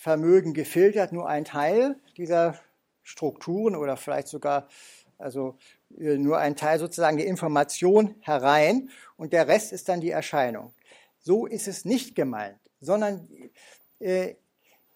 Vermögen 0.00 0.54
gefiltert, 0.54 1.12
nur 1.12 1.28
ein 1.28 1.44
Teil 1.44 1.96
dieser 2.16 2.58
Strukturen 3.02 3.76
oder 3.76 3.96
vielleicht 3.96 4.28
sogar 4.28 4.68
also 5.18 5.56
äh, 5.98 6.18
nur 6.18 6.38
ein 6.38 6.56
Teil 6.56 6.78
sozusagen 6.78 7.16
der 7.16 7.26
Information 7.26 8.14
herein 8.20 8.90
und 9.16 9.32
der 9.32 9.48
Rest 9.48 9.72
ist 9.72 9.88
dann 9.88 10.00
die 10.00 10.10
Erscheinung. 10.10 10.74
So 11.18 11.46
ist 11.46 11.68
es 11.68 11.84
nicht 11.84 12.14
gemeint, 12.14 12.58
sondern 12.80 13.28
äh, 13.98 14.34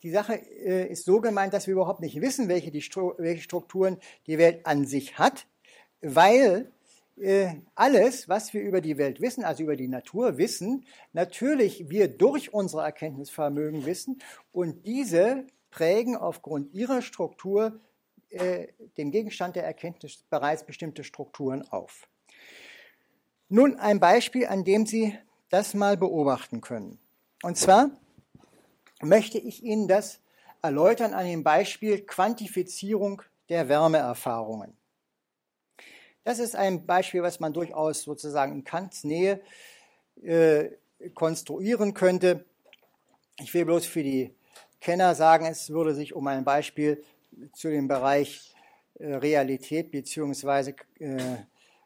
die 0.03 0.11
Sache 0.11 0.35
äh, 0.35 0.87
ist 0.91 1.05
so 1.05 1.21
gemeint, 1.21 1.55
dass 1.55 1.67
wir 1.67 1.73
überhaupt 1.73 2.01
nicht 2.01 2.21
wissen, 2.21 2.49
welche, 2.49 2.71
die, 2.71 2.85
welche 3.19 3.43
Strukturen 3.43 3.99
die 4.27 4.39
Welt 4.39 4.67
an 4.67 4.87
sich 4.87 5.19
hat, 5.19 5.47
weil 6.03 6.71
alles, 7.75 8.29
was 8.29 8.55
wir 8.55 8.63
über 8.63 8.81
die 8.81 8.97
Welt 8.97 9.21
wissen, 9.21 9.45
also 9.45 9.63
über 9.63 9.77
die 9.77 9.89
Natur 9.89 10.39
wissen, 10.39 10.87
natürlich 11.13 11.91
wir 11.91 12.09
durch 12.09 12.55
unsere 12.55 12.83
Erkenntnisvermögen 12.83 13.85
wissen 13.85 14.23
und 14.53 14.87
diese 14.87 15.47
prägen 15.71 16.17
aufgrund 16.17 16.73
ihrer 16.73 17.03
Struktur 17.03 17.81
äh, 18.31 18.69
dem 18.97 19.11
Gegenstand 19.11 19.57
der 19.57 19.65
Erkenntnis 19.65 20.25
bereits 20.31 20.65
bestimmte 20.65 21.05
Strukturen 21.05 21.63
auf. 21.69 22.09
Nun 23.49 23.77
ein 23.77 24.01
Beispiel, 24.01 24.47
an 24.47 24.65
dem 24.65 24.87
Sie 24.87 25.19
das 25.49 25.75
mal 25.75 25.97
beobachten 25.97 26.61
können. 26.61 26.99
Und 27.43 27.57
zwar 27.57 27.91
möchte 29.03 29.39
ich 29.39 29.63
Ihnen 29.63 29.89
das 29.89 30.21
erläutern 30.63 31.13
an 31.15 31.27
dem 31.27 31.43
Beispiel 31.43 32.01
Quantifizierung 32.03 33.23
der 33.49 33.69
Wärmeerfahrungen. 33.69 34.80
Das 36.31 36.39
ist 36.39 36.55
ein 36.55 36.87
Beispiel, 36.87 37.25
was 37.25 37.41
man 37.41 37.53
durchaus 37.53 38.03
sozusagen 38.03 38.53
in 38.53 38.63
Kants 38.63 39.03
Nähe 39.03 39.41
äh, 40.23 40.69
konstruieren 41.13 41.93
könnte. 41.93 42.45
Ich 43.41 43.53
will 43.53 43.65
bloß 43.65 43.85
für 43.85 44.05
die 44.05 44.33
Kenner 44.81 45.17
sagen, 45.17 45.47
es 45.47 45.71
würde 45.71 45.93
sich 45.93 46.15
um 46.15 46.25
ein 46.29 46.45
Beispiel 46.45 47.03
zu 47.53 47.69
dem 47.69 47.89
Bereich 47.89 48.55
äh, 49.01 49.13
Realität 49.13 49.91
bzw. 49.91 50.75
Äh, 51.01 51.19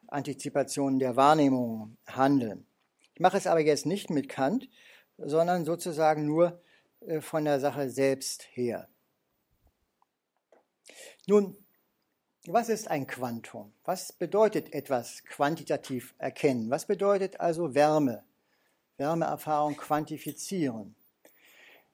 Antizipation 0.09 0.99
der 0.99 1.15
Wahrnehmung 1.15 1.97
handeln. 2.05 2.67
Ich 3.15 3.21
mache 3.21 3.37
es 3.37 3.47
aber 3.47 3.61
jetzt 3.61 3.87
nicht 3.87 4.11
mit 4.11 4.29
Kant, 4.29 4.69
sondern 5.17 5.65
sozusagen 5.65 6.27
nur 6.27 6.61
äh, 7.07 7.19
von 7.19 7.45
der 7.45 7.59
Sache 7.59 7.89
selbst 7.89 8.47
her. 8.53 8.89
Nun, 11.25 11.57
was 12.47 12.69
ist 12.69 12.89
ein 12.89 13.07
Quantum? 13.07 13.73
Was 13.83 14.11
bedeutet 14.11 14.73
etwas 14.73 15.23
quantitativ 15.25 16.13
erkennen? 16.17 16.69
Was 16.69 16.85
bedeutet 16.85 17.39
also 17.39 17.73
Wärme? 17.73 18.23
Wärmeerfahrung 18.97 19.75
quantifizieren. 19.75 20.95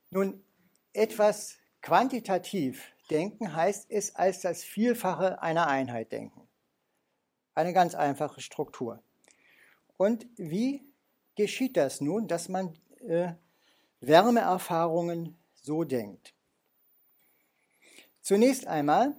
Nun, 0.09 0.43
etwas 0.93 1.57
quantitativ 1.81 2.91
denken 3.09 3.55
heißt 3.55 3.87
es 3.89 4.15
als 4.15 4.41
das 4.41 4.63
Vielfache 4.63 5.41
einer 5.41 5.67
Einheit 5.67 6.11
denken. 6.11 6.47
Eine 7.55 7.73
ganz 7.73 7.95
einfache 7.95 8.41
Struktur. 8.41 9.01
Und 9.97 10.25
wie 10.37 10.83
geschieht 11.35 11.77
das 11.77 12.01
nun, 12.01 12.27
dass 12.27 12.49
man 12.49 12.77
äh, 13.07 13.33
Wärmeerfahrungen 13.99 15.37
so 15.61 15.83
denkt? 15.83 16.33
Zunächst 18.21 18.67
einmal 18.67 19.15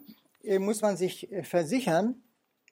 muss 0.58 0.82
man 0.82 0.96
sich 0.96 1.30
äh, 1.32 1.42
versichern 1.42 2.22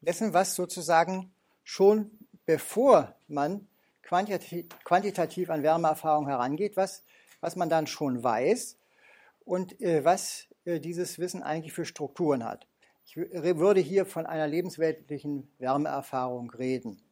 dessen, 0.01 0.33
was 0.33 0.55
sozusagen 0.55 1.33
schon 1.63 2.11
bevor 2.47 3.15
man 3.29 3.69
quantitativ, 4.03 4.67
quantitativ 4.85 5.51
an 5.51 5.63
Wärmeerfahrung 5.63 6.27
herangeht, 6.27 6.77
was, 6.77 7.05
was 7.41 7.57
man 7.57 7.69
dann 7.69 7.87
schon 7.87 8.23
weiß 8.23 8.77
und 9.45 9.81
äh, 9.81 10.05
was 10.05 10.49
äh, 10.65 10.81
dieses 10.81 11.19
Wissen 11.19 11.43
eigentlich 11.43 11.73
für 11.73 11.85
Strukturen 11.85 12.45
hat. 12.45 12.67
Ich 13.05 13.17
würde 13.17 13.81
hier 13.81 14.07
von 14.07 14.27
einer 14.27 14.47
lebensweltlichen 14.47 15.51
Wärmeerfahrung 15.59 16.51
reden. 16.51 17.03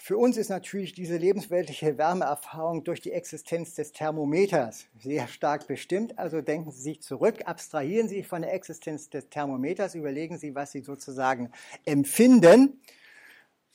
Für 0.00 0.16
uns 0.16 0.36
ist 0.36 0.48
natürlich 0.48 0.92
diese 0.92 1.16
lebensweltliche 1.16 1.98
Wärmeerfahrung 1.98 2.84
durch 2.84 3.00
die 3.00 3.12
Existenz 3.12 3.74
des 3.74 3.92
Thermometers 3.92 4.86
sehr 5.00 5.26
stark 5.26 5.66
bestimmt. 5.66 6.18
Also 6.18 6.40
denken 6.40 6.70
Sie 6.70 6.80
sich 6.80 7.02
zurück, 7.02 7.42
abstrahieren 7.46 8.08
Sie 8.08 8.22
von 8.22 8.42
der 8.42 8.54
Existenz 8.54 9.10
des 9.10 9.28
Thermometers, 9.28 9.96
überlegen 9.96 10.38
Sie, 10.38 10.54
was 10.54 10.70
Sie 10.70 10.82
sozusagen 10.82 11.50
empfinden. 11.84 12.80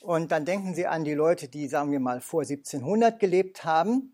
Und 0.01 0.31
dann 0.31 0.45
denken 0.45 0.73
Sie 0.73 0.87
an 0.87 1.03
die 1.03 1.13
Leute, 1.13 1.49
die, 1.49 1.67
sagen 1.67 1.91
wir 1.91 1.99
mal, 1.99 2.21
vor 2.21 2.41
1700 2.41 3.19
gelebt 3.19 3.65
haben. 3.65 4.13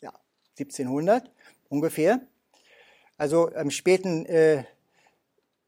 Ja, 0.00 0.12
1700 0.58 1.30
ungefähr. 1.68 2.20
Also 3.16 3.48
im 3.48 3.70
späten 3.70 4.26
äh, 4.26 4.64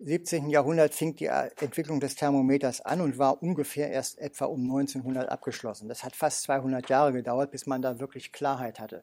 17. 0.06 0.50
Jahrhundert 0.50 0.92
fing 0.92 1.16
die 1.16 1.26
Entwicklung 1.26 1.98
des 1.98 2.14
Thermometers 2.14 2.82
an 2.82 3.00
und 3.00 3.16
war 3.16 3.42
ungefähr 3.42 3.90
erst 3.90 4.18
etwa 4.18 4.44
um 4.44 4.60
1900 4.62 5.30
abgeschlossen. 5.30 5.88
Das 5.88 6.04
hat 6.04 6.14
fast 6.14 6.42
200 6.42 6.90
Jahre 6.90 7.14
gedauert, 7.14 7.50
bis 7.50 7.64
man 7.64 7.80
da 7.80 7.98
wirklich 7.98 8.30
Klarheit 8.30 8.78
hatte. 8.78 9.02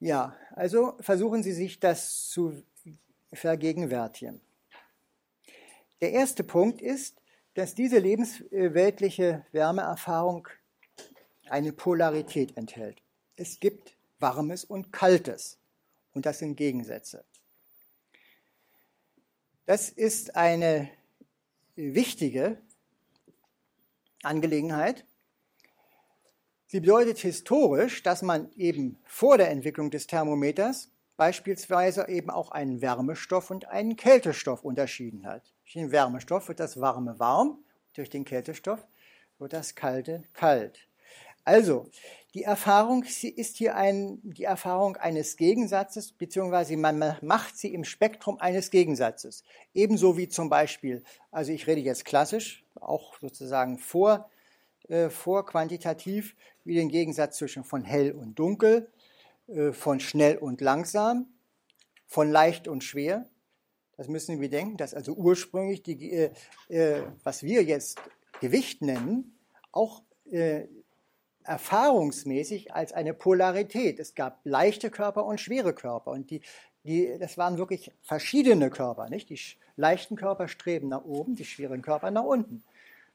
Ja, 0.00 0.36
also 0.50 0.94
versuchen 0.98 1.44
Sie 1.44 1.52
sich 1.52 1.78
das 1.78 2.28
zu 2.28 2.60
vergegenwärtigen. 3.32 4.40
Der 6.00 6.10
erste 6.10 6.42
Punkt 6.42 6.82
ist, 6.82 7.22
dass 7.54 7.76
diese 7.76 7.98
lebensweltliche 7.98 9.46
Wärmeerfahrung 9.52 10.48
eine 11.48 11.72
Polarität 11.72 12.56
enthält. 12.56 13.00
Es 13.36 13.60
gibt 13.60 13.96
Warmes 14.18 14.64
und 14.64 14.92
Kaltes 14.92 15.58
und 16.14 16.26
das 16.26 16.40
sind 16.40 16.56
Gegensätze. 16.56 17.24
Das 19.66 19.88
ist 19.88 20.36
eine 20.36 20.90
wichtige 21.74 22.58
Angelegenheit. 24.22 25.06
Sie 26.66 26.80
bedeutet 26.80 27.18
historisch, 27.18 28.02
dass 28.02 28.20
man 28.20 28.52
eben 28.56 28.98
vor 29.04 29.38
der 29.38 29.50
Entwicklung 29.50 29.90
des 29.90 30.06
Thermometers 30.06 30.90
beispielsweise 31.16 32.08
eben 32.08 32.28
auch 32.28 32.50
einen 32.50 32.82
Wärmestoff 32.82 33.50
und 33.50 33.66
einen 33.68 33.96
Kältestoff 33.96 34.64
unterschieden 34.64 35.24
hat. 35.24 35.54
Durch 35.62 35.72
den 35.72 35.92
Wärmestoff 35.92 36.48
wird 36.48 36.60
das 36.60 36.78
Warme 36.78 37.18
warm, 37.18 37.64
durch 37.94 38.10
den 38.10 38.26
Kältestoff 38.26 38.86
wird 39.38 39.54
das 39.54 39.74
Kalte 39.74 40.24
kalt. 40.34 40.88
Also, 41.44 41.90
die 42.34 42.42
Erfahrung 42.42 43.04
ist 43.04 43.56
hier 43.56 43.76
ein, 43.76 44.18
die 44.24 44.42
Erfahrung 44.42 44.96
eines 44.96 45.36
Gegensatzes, 45.36 46.10
beziehungsweise 46.12 46.76
man 46.76 47.16
macht 47.22 47.56
sie 47.56 47.72
im 47.72 47.84
Spektrum 47.84 48.38
eines 48.38 48.70
Gegensatzes. 48.70 49.44
Ebenso 49.72 50.16
wie 50.16 50.28
zum 50.28 50.48
Beispiel, 50.48 51.04
also 51.30 51.52
ich 51.52 51.68
rede 51.68 51.80
jetzt 51.80 52.04
klassisch, 52.04 52.64
auch 52.74 53.20
sozusagen 53.20 53.78
vor, 53.78 54.28
äh, 54.88 55.10
vor 55.10 55.46
quantitativ, 55.46 56.34
wie 56.64 56.74
den 56.74 56.88
Gegensatz 56.88 57.36
zwischen 57.36 57.62
von 57.62 57.84
hell 57.84 58.10
und 58.10 58.36
dunkel, 58.36 58.90
äh, 59.46 59.72
von 59.72 60.00
schnell 60.00 60.36
und 60.38 60.60
langsam, 60.60 61.28
von 62.06 62.30
leicht 62.30 62.66
und 62.66 62.82
schwer. 62.82 63.28
Das 63.96 64.08
müssen 64.08 64.40
wir 64.40 64.48
denken, 64.48 64.76
dass 64.76 64.92
also 64.92 65.12
ursprünglich 65.12 65.84
die, 65.84 66.10
äh, 66.10 66.32
äh, 66.68 67.02
was 67.22 67.44
wir 67.44 67.62
jetzt 67.62 68.00
Gewicht 68.40 68.82
nennen, 68.82 69.38
auch 69.70 70.02
äh, 70.30 70.66
erfahrungsmäßig 71.44 72.74
als 72.74 72.92
eine 72.92 73.14
Polarität. 73.14 73.98
Es 73.98 74.14
gab 74.14 74.40
leichte 74.44 74.90
Körper 74.90 75.24
und 75.24 75.40
schwere 75.40 75.74
Körper 75.74 76.10
und 76.10 76.30
die, 76.30 76.40
die, 76.84 77.16
das 77.18 77.38
waren 77.38 77.58
wirklich 77.58 77.92
verschiedene 78.02 78.70
Körper. 78.70 79.08
Nicht? 79.08 79.30
Die 79.30 79.38
leichten 79.76 80.16
Körper 80.16 80.48
streben 80.48 80.88
nach 80.88 81.04
oben, 81.04 81.34
die 81.34 81.44
schweren 81.44 81.82
Körper 81.82 82.10
nach 82.10 82.24
unten. 82.24 82.62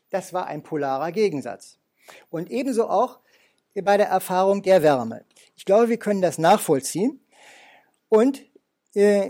Das 0.10 0.34
war 0.34 0.48
ein 0.48 0.64
polarer 0.64 1.12
Gegensatz. 1.12 1.78
Und 2.30 2.50
ebenso 2.50 2.90
auch 2.90 3.20
bei 3.76 3.98
der 3.98 4.08
Erfahrung 4.08 4.62
der 4.62 4.82
Wärme. 4.84 5.24
Ich 5.56 5.66
glaube, 5.66 5.90
wir 5.90 5.98
können 5.98 6.22
das 6.22 6.38
nachvollziehen. 6.38 7.20
Und 8.10 8.44
äh, 8.96 9.30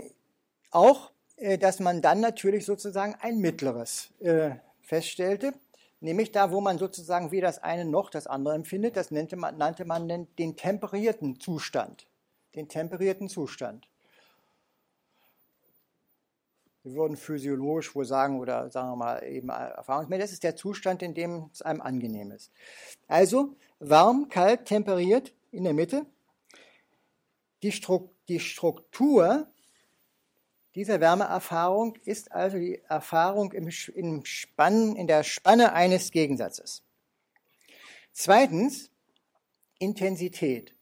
auch, 0.70 1.12
äh, 1.36 1.58
dass 1.58 1.80
man 1.80 2.02
dann 2.02 2.20
natürlich 2.20 2.64
sozusagen 2.64 3.14
ein 3.20 3.38
mittleres 3.38 4.10
äh, 4.20 4.52
feststellte. 4.82 5.52
Nämlich 6.00 6.32
da, 6.32 6.50
wo 6.50 6.60
man 6.60 6.78
sozusagen 6.78 7.30
weder 7.30 7.48
das 7.48 7.58
eine 7.58 7.84
noch 7.84 8.08
das 8.08 8.26
andere 8.26 8.54
empfindet, 8.54 8.96
das 8.96 9.10
nannte 9.10 9.36
man, 9.36 9.58
nannte 9.58 9.84
man 9.84 10.08
den 10.08 10.56
temperierten 10.56 11.38
Zustand. 11.38 12.06
Den 12.54 12.68
temperierten 12.68 13.28
Zustand. 13.28 13.86
Wir 16.82 16.94
würden 16.94 17.18
physiologisch 17.18 17.94
wohl 17.94 18.06
sagen, 18.06 18.40
oder 18.40 18.70
sagen 18.70 18.88
wir 18.88 18.96
mal 18.96 19.22
eben 19.24 19.50
erfahrungsmäßig, 19.50 20.22
das 20.22 20.32
ist 20.32 20.44
der 20.44 20.56
Zustand, 20.56 21.02
in 21.02 21.12
dem 21.12 21.50
es 21.52 21.60
einem 21.60 21.82
angenehm 21.82 22.30
ist. 22.30 22.50
Also 23.06 23.54
warm, 23.78 24.30
kalt, 24.30 24.64
temperiert 24.64 25.34
in 25.50 25.64
der 25.64 25.74
Mitte. 25.74 26.06
Die, 27.62 28.40
Struktur 28.40 29.46
diese 30.74 31.00
Wärmeerfahrung 31.00 31.96
ist 32.04 32.30
also 32.30 32.58
die 32.58 32.80
Erfahrung 32.88 33.52
im, 33.52 33.70
im 33.94 34.24
Spann, 34.24 34.94
in 34.94 35.06
der 35.06 35.24
Spanne 35.24 35.72
eines 35.72 36.12
Gegensatzes. 36.12 36.82
Zweitens, 38.12 38.90
Intensität. 39.78 40.74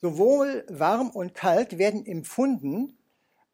Sowohl 0.00 0.66
warm 0.68 1.10
und 1.10 1.34
kalt 1.34 1.78
werden 1.78 2.04
empfunden 2.04 2.98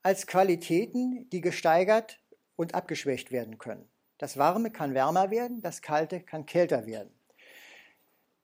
als 0.02 0.26
Qualitäten, 0.26 1.28
die 1.30 1.42
gesteigert 1.42 2.18
und 2.56 2.74
abgeschwächt 2.74 3.30
werden 3.30 3.58
können. 3.58 3.88
Das 4.16 4.37
Warme 4.37 4.70
kann 4.70 4.94
wärmer 4.94 5.30
werden, 5.30 5.61
das 5.61 5.82
Kalte 5.82 6.20
kann 6.20 6.46
kälter 6.46 6.87
werden. 6.87 7.11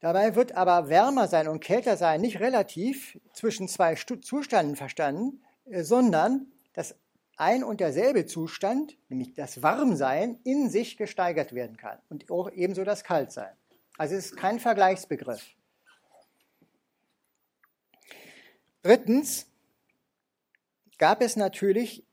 Dabei 0.01 0.35
wird 0.37 0.53
aber 0.53 0.89
wärmer 0.89 1.27
sein 1.29 1.49
und 1.49 1.61
kälter 1.61 1.97
sein 1.97 2.21
nicht 2.21 2.39
relativ 2.39 3.19
zwischen 3.33 3.69
zwei 3.69 3.95
Zuständen 3.95 4.77
verstanden, 4.77 5.43
sondern 5.67 6.53
dass 6.73 6.97
ein 7.37 7.65
und 7.65 7.81
derselbe 7.81 8.27
Zustand, 8.27 8.97
nämlich 9.09 9.35
das 9.35 9.63
Warmsein, 9.63 10.39
in 10.45 10.71
sich 10.71 10.97
gesteigert 10.97 11.53
werden 11.53 11.77
kann 11.77 11.99
und 12.09 12.31
auch 12.31 12.51
ebenso 12.51 12.85
das 12.85 13.05
Kaltsein. 13.05 13.57
Also 13.97 14.15
es 14.15 14.27
ist 14.27 14.37
kein 14.37 14.61
Vergleichsbegriff. 14.61 15.45
Drittens 18.83 19.47
gab 20.99 21.23
es 21.23 21.37
natürlich 21.37 22.07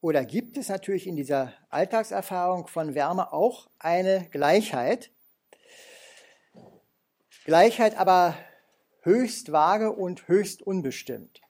oder 0.00 0.24
gibt 0.24 0.56
es 0.56 0.68
natürlich 0.68 1.06
in 1.06 1.16
dieser 1.16 1.52
Alltagserfahrung 1.68 2.66
von 2.66 2.94
Wärme 2.94 3.32
auch 3.32 3.70
eine 3.78 4.28
Gleichheit. 4.30 5.10
Gleichheit 7.44 7.96
aber 7.96 8.36
höchst 9.02 9.52
vage 9.52 9.92
und 9.92 10.28
höchst 10.28 10.62
unbestimmt 10.62 11.41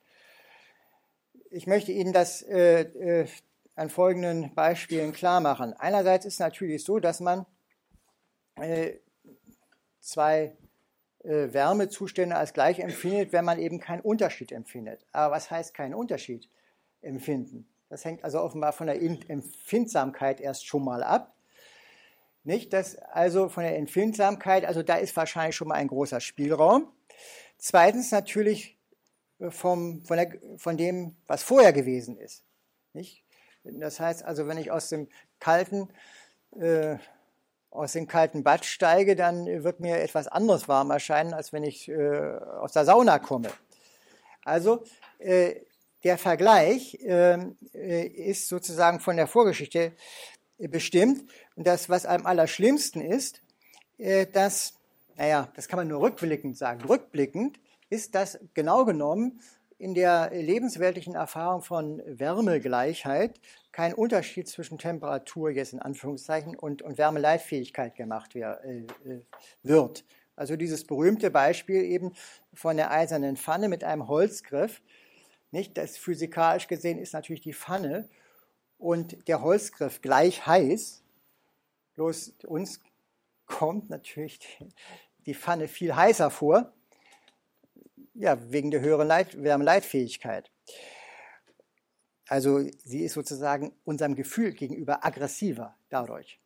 ich 1.53 1.67
möchte 1.67 1.93
Ihnen 1.93 2.13
das 2.13 2.43
äh, 2.43 2.81
äh, 2.83 3.27
an 3.75 3.91
folgenden 3.91 4.55
Beispielen 4.55 5.13
klar 5.13 5.41
machen. 5.41 5.75
Einerseits 5.75 6.25
ist 6.25 6.41
natürlich 6.41 6.85
so, 6.85 6.99
dass 6.99 7.21
man 7.21 7.47
äh, 8.57 8.95
zwei 10.01 10.57
äh, 11.25 11.53
Wärmezustände 11.53 12.37
als 12.37 12.53
gleich 12.53 12.79
empfindet, 12.79 13.33
wenn 13.33 13.45
man 13.45 13.59
eben 13.59 13.81
keinen 13.81 14.01
Unterschied 14.01 14.51
empfindet. 14.53 15.07
Aber 15.13 15.35
was 15.35 15.51
heißt 15.51 15.75
keinen 15.75 15.95
Unterschied 15.95 16.49
empfinden? 17.03 17.69
Das 17.89 18.05
hängt 18.05 18.25
also 18.25 18.41
offenbar 18.41 18.73
von 18.73 18.87
der 18.87 19.01
Empfindsamkeit 19.01 20.41
erst 20.41 20.67
schon 20.67 20.85
mal 20.85 21.03
ab. 21.03 21.35
Nicht, 22.45 22.73
dass 22.73 22.97
also 22.97 23.49
von 23.49 23.63
der 23.63 23.77
Empfindsamkeit, 23.77 24.65
also 24.65 24.83
da 24.83 24.97
ist 24.97 25.15
wahrscheinlich 25.17 25.55
schon 25.55 25.69
mal 25.69 25.75
ein 25.75 25.89
großer 25.89 26.21
Spielraum. 26.21 26.91
Zweitens 27.59 28.11
natürlich 28.11 28.79
vom, 29.51 30.05
von, 30.05 30.17
der, 30.17 30.33
von 30.57 30.77
dem, 30.77 31.17
was 31.27 31.43
vorher 31.43 31.73
gewesen 31.73 32.17
ist. 32.17 32.45
Nicht? 32.93 33.25
Das 33.65 34.01
heißt 34.01 34.25
also, 34.25 34.47
wenn 34.49 34.59
ich 34.59 34.71
aus 34.71 34.89
dem 34.89 35.09
kalten 35.39 35.89
äh, 36.59 36.97
aus 37.73 37.93
dem 37.93 38.07
kalten 38.07 38.43
Bad 38.43 38.67
steige, 38.67 39.17
dann 39.17 39.47
wird 39.65 39.81
mir 39.81 40.01
etwas 40.01 40.29
anderes 40.29 40.69
warm 40.69 40.91
erscheinen, 40.91 41.33
als 41.33 41.53
wenn 41.55 41.65
ich 41.65 41.89
äh, 41.89 42.37
aus 42.61 42.73
der 42.73 42.85
Sauna 42.85 43.19
komme. 43.19 43.51
Also 44.45 44.85
äh, 45.19 45.55
der 46.05 46.19
Vergleich 46.19 46.99
ähm, 47.03 47.57
äh, 47.73 48.07
ist 48.07 48.49
sozusagen 48.49 49.01
von 49.01 49.17
der 49.17 49.27
Vorgeschichte 49.27 49.93
bestimmt. 50.59 51.25
Und 51.57 51.67
das, 51.67 51.89
was 51.89 52.05
am 52.05 52.27
allerschlimmsten 52.27 53.01
ist, 53.01 53.41
äh, 53.97 54.27
dass, 54.27 54.75
naja, 55.17 55.51
das 55.57 55.69
kann 55.69 55.79
man 55.79 55.89
nur 55.89 56.03
rückblickend 56.03 56.59
sagen, 56.59 56.85
rückblickend 56.85 57.59
ist 57.93 58.15
das 58.15 58.39
genau 58.55 58.87
genommen 58.87 59.41
in 59.77 59.93
der 59.93 60.31
lebensweltlichen 60.33 61.15
Erfahrung 61.15 61.61
von 61.61 62.03
Wärmegleichheit 62.07 63.39
kein 63.71 63.93
Unterschied 63.93 64.49
zwischen 64.49 64.79
Temperatur 64.79 65.51
jetzt 65.51 65.75
in 65.75 65.79
Anführungszeichen 65.79 66.57
und, 66.57 66.81
und 66.81 66.97
Wärmeleitfähigkeit 66.97 67.95
gemacht 67.95 68.35
äh, 68.35 68.87
wird. 69.63 70.05
Also 70.37 70.57
dieses 70.57 70.87
berühmte 70.87 71.31
Beispiel 71.31 71.83
eben 71.83 72.15
von 72.55 72.79
der 72.79 72.91
eisernen 72.91 73.37
Pfanne 73.37 73.69
mit 73.69 73.85
einem 73.85 74.09
Holzgriff. 74.09 74.81
Nicht, 75.51 75.77
das 75.77 75.99
physikalisch 75.99 76.69
gesehen 76.69 76.99
ist 76.99 77.13
natürlich 77.13 77.43
die 77.43 77.53
Pfanne 77.53 78.09
und 78.79 79.29
der 79.29 79.43
Holzgriff 79.43 80.01
gleich 80.01 80.47
heiß. 80.47 81.03
Bloß 81.95 82.37
uns 82.47 82.81
kommt 83.45 83.91
natürlich 83.91 84.41
die 85.27 85.35
Pfanne 85.35 85.69
viel 85.69 85.95
heißer 85.95 86.31
vor, 86.31 86.73
ja, 88.15 88.51
wegen 88.51 88.71
der 88.71 88.81
höheren 88.81 89.09
Leit 89.09 89.43
Wärmeleitfähigkeit. 89.43 90.51
Also 92.29 92.61
sie 92.85 93.05
ist 93.05 93.15
sozusagen 93.15 93.73
unserem 93.85 94.15
Gefühl 94.15 94.53
gegenüber 94.53 95.05
aggressiver 95.05 95.77
dadurch. 95.89 96.41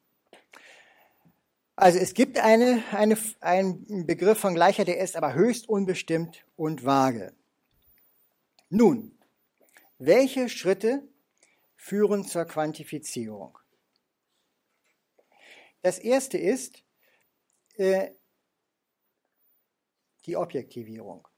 Also 1.77 1.99
es 1.99 2.15
gibt 2.15 2.39
eine, 2.39 2.83
eine, 2.93 3.19
einen 3.41 4.07
Begriff 4.07 4.39
von 4.39 4.55
Gleichheit, 4.55 4.89
der 4.89 4.99
ist 4.99 5.15
aber 5.15 5.35
höchst 5.35 5.69
unbestimmt 5.69 6.47
und 6.57 6.85
vage. 6.85 7.35
Nun, 8.71 9.17
welche 9.99 10.49
Schritte 10.49 11.07
führen 11.77 12.25
zur 12.25 12.47
Quantifizierung? 12.47 13.59
Das 15.83 15.99
erste 15.99 16.39
ist 16.39 16.83
äh, 17.77 18.11
die 20.25 20.37
Objektivierung. 20.37 21.29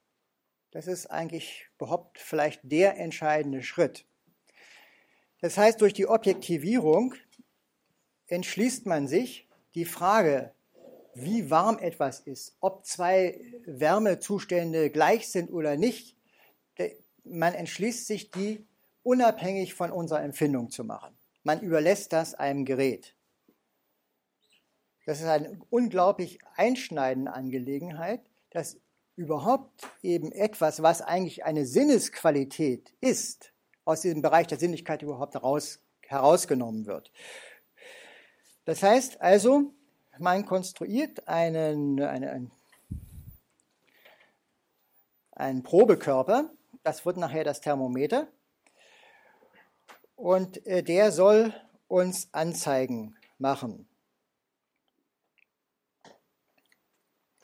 Das 0.79 0.87
ist 0.87 1.07
eigentlich 1.07 1.67
überhaupt 1.77 2.21
vielleicht 2.21 2.61
der 2.63 2.99
entscheidende 2.99 3.65
Schritt. 3.65 4.07
Das 5.41 5.59
heißt, 5.59 5.81
durch 5.81 5.93
die 5.93 6.07
Objektivierung 6.07 7.17
entschließt 8.29 8.87
man 8.87 9.09
sich 9.09 9.49
die 9.75 9.85
Frage, 9.85 10.55
wie 11.15 11.51
warm 11.51 11.81
etwas 11.81 12.21
ist, 12.21 12.57
ob 12.61 12.87
zwei 12.87 13.41
Wärmezustände 13.67 14.91
gleich 14.91 15.27
sind 15.27 15.51
oder 15.51 15.77
nicht. 15.77 16.17
Man 17.25 17.55
entschließt 17.55 18.07
sich, 18.07 18.31
die 18.31 18.65
unabhängig 19.03 19.75
von 19.75 19.91
unserer 19.91 20.23
Empfindung 20.23 20.71
zu 20.71 20.85
machen. 20.85 21.13
Man 21.43 21.61
überlässt 21.61 22.13
das 22.13 22.35
einem 22.35 22.65
Gerät. 22.65 23.17
Das 25.07 25.19
ist 25.19 25.27
eine 25.27 25.59
unglaublich 25.71 26.39
einschneidende 26.55 27.33
Angelegenheit, 27.33 28.21
dass 28.51 28.79
überhaupt 29.19 29.87
eben 30.01 30.31
etwas, 30.31 30.81
was 30.83 31.03
eigentlich 31.03 31.45
eine 31.45 31.67
Sinnesqualität 31.67 32.95
ist, 33.01 33.53
aus 33.85 34.03
diesem 34.03 34.23
Bereich 34.23 34.47
der 34.47 34.59
Sinnlichkeit 34.59 35.03
überhaupt 35.03 35.35
heraus, 35.35 35.81
herausgenommen 36.07 36.87
wird. 36.87 37.11
Das 38.65 38.83
heißt 38.83 39.21
also, 39.21 39.75
man 40.19 40.47
konstruiert 40.47 41.27
einen, 41.27 42.01
einen, 42.01 42.53
einen 45.33 45.63
Probekörper, 45.65 46.51
das 46.85 47.05
wird 47.05 47.17
nachher 47.17 47.45
das 47.45 47.61
Thermometer, 47.61 48.29
und 50.15 50.65
äh, 50.67 50.83
der 50.83 51.11
soll 51.11 51.53
uns 51.89 52.29
Anzeigen 52.33 53.17
machen. 53.39 53.89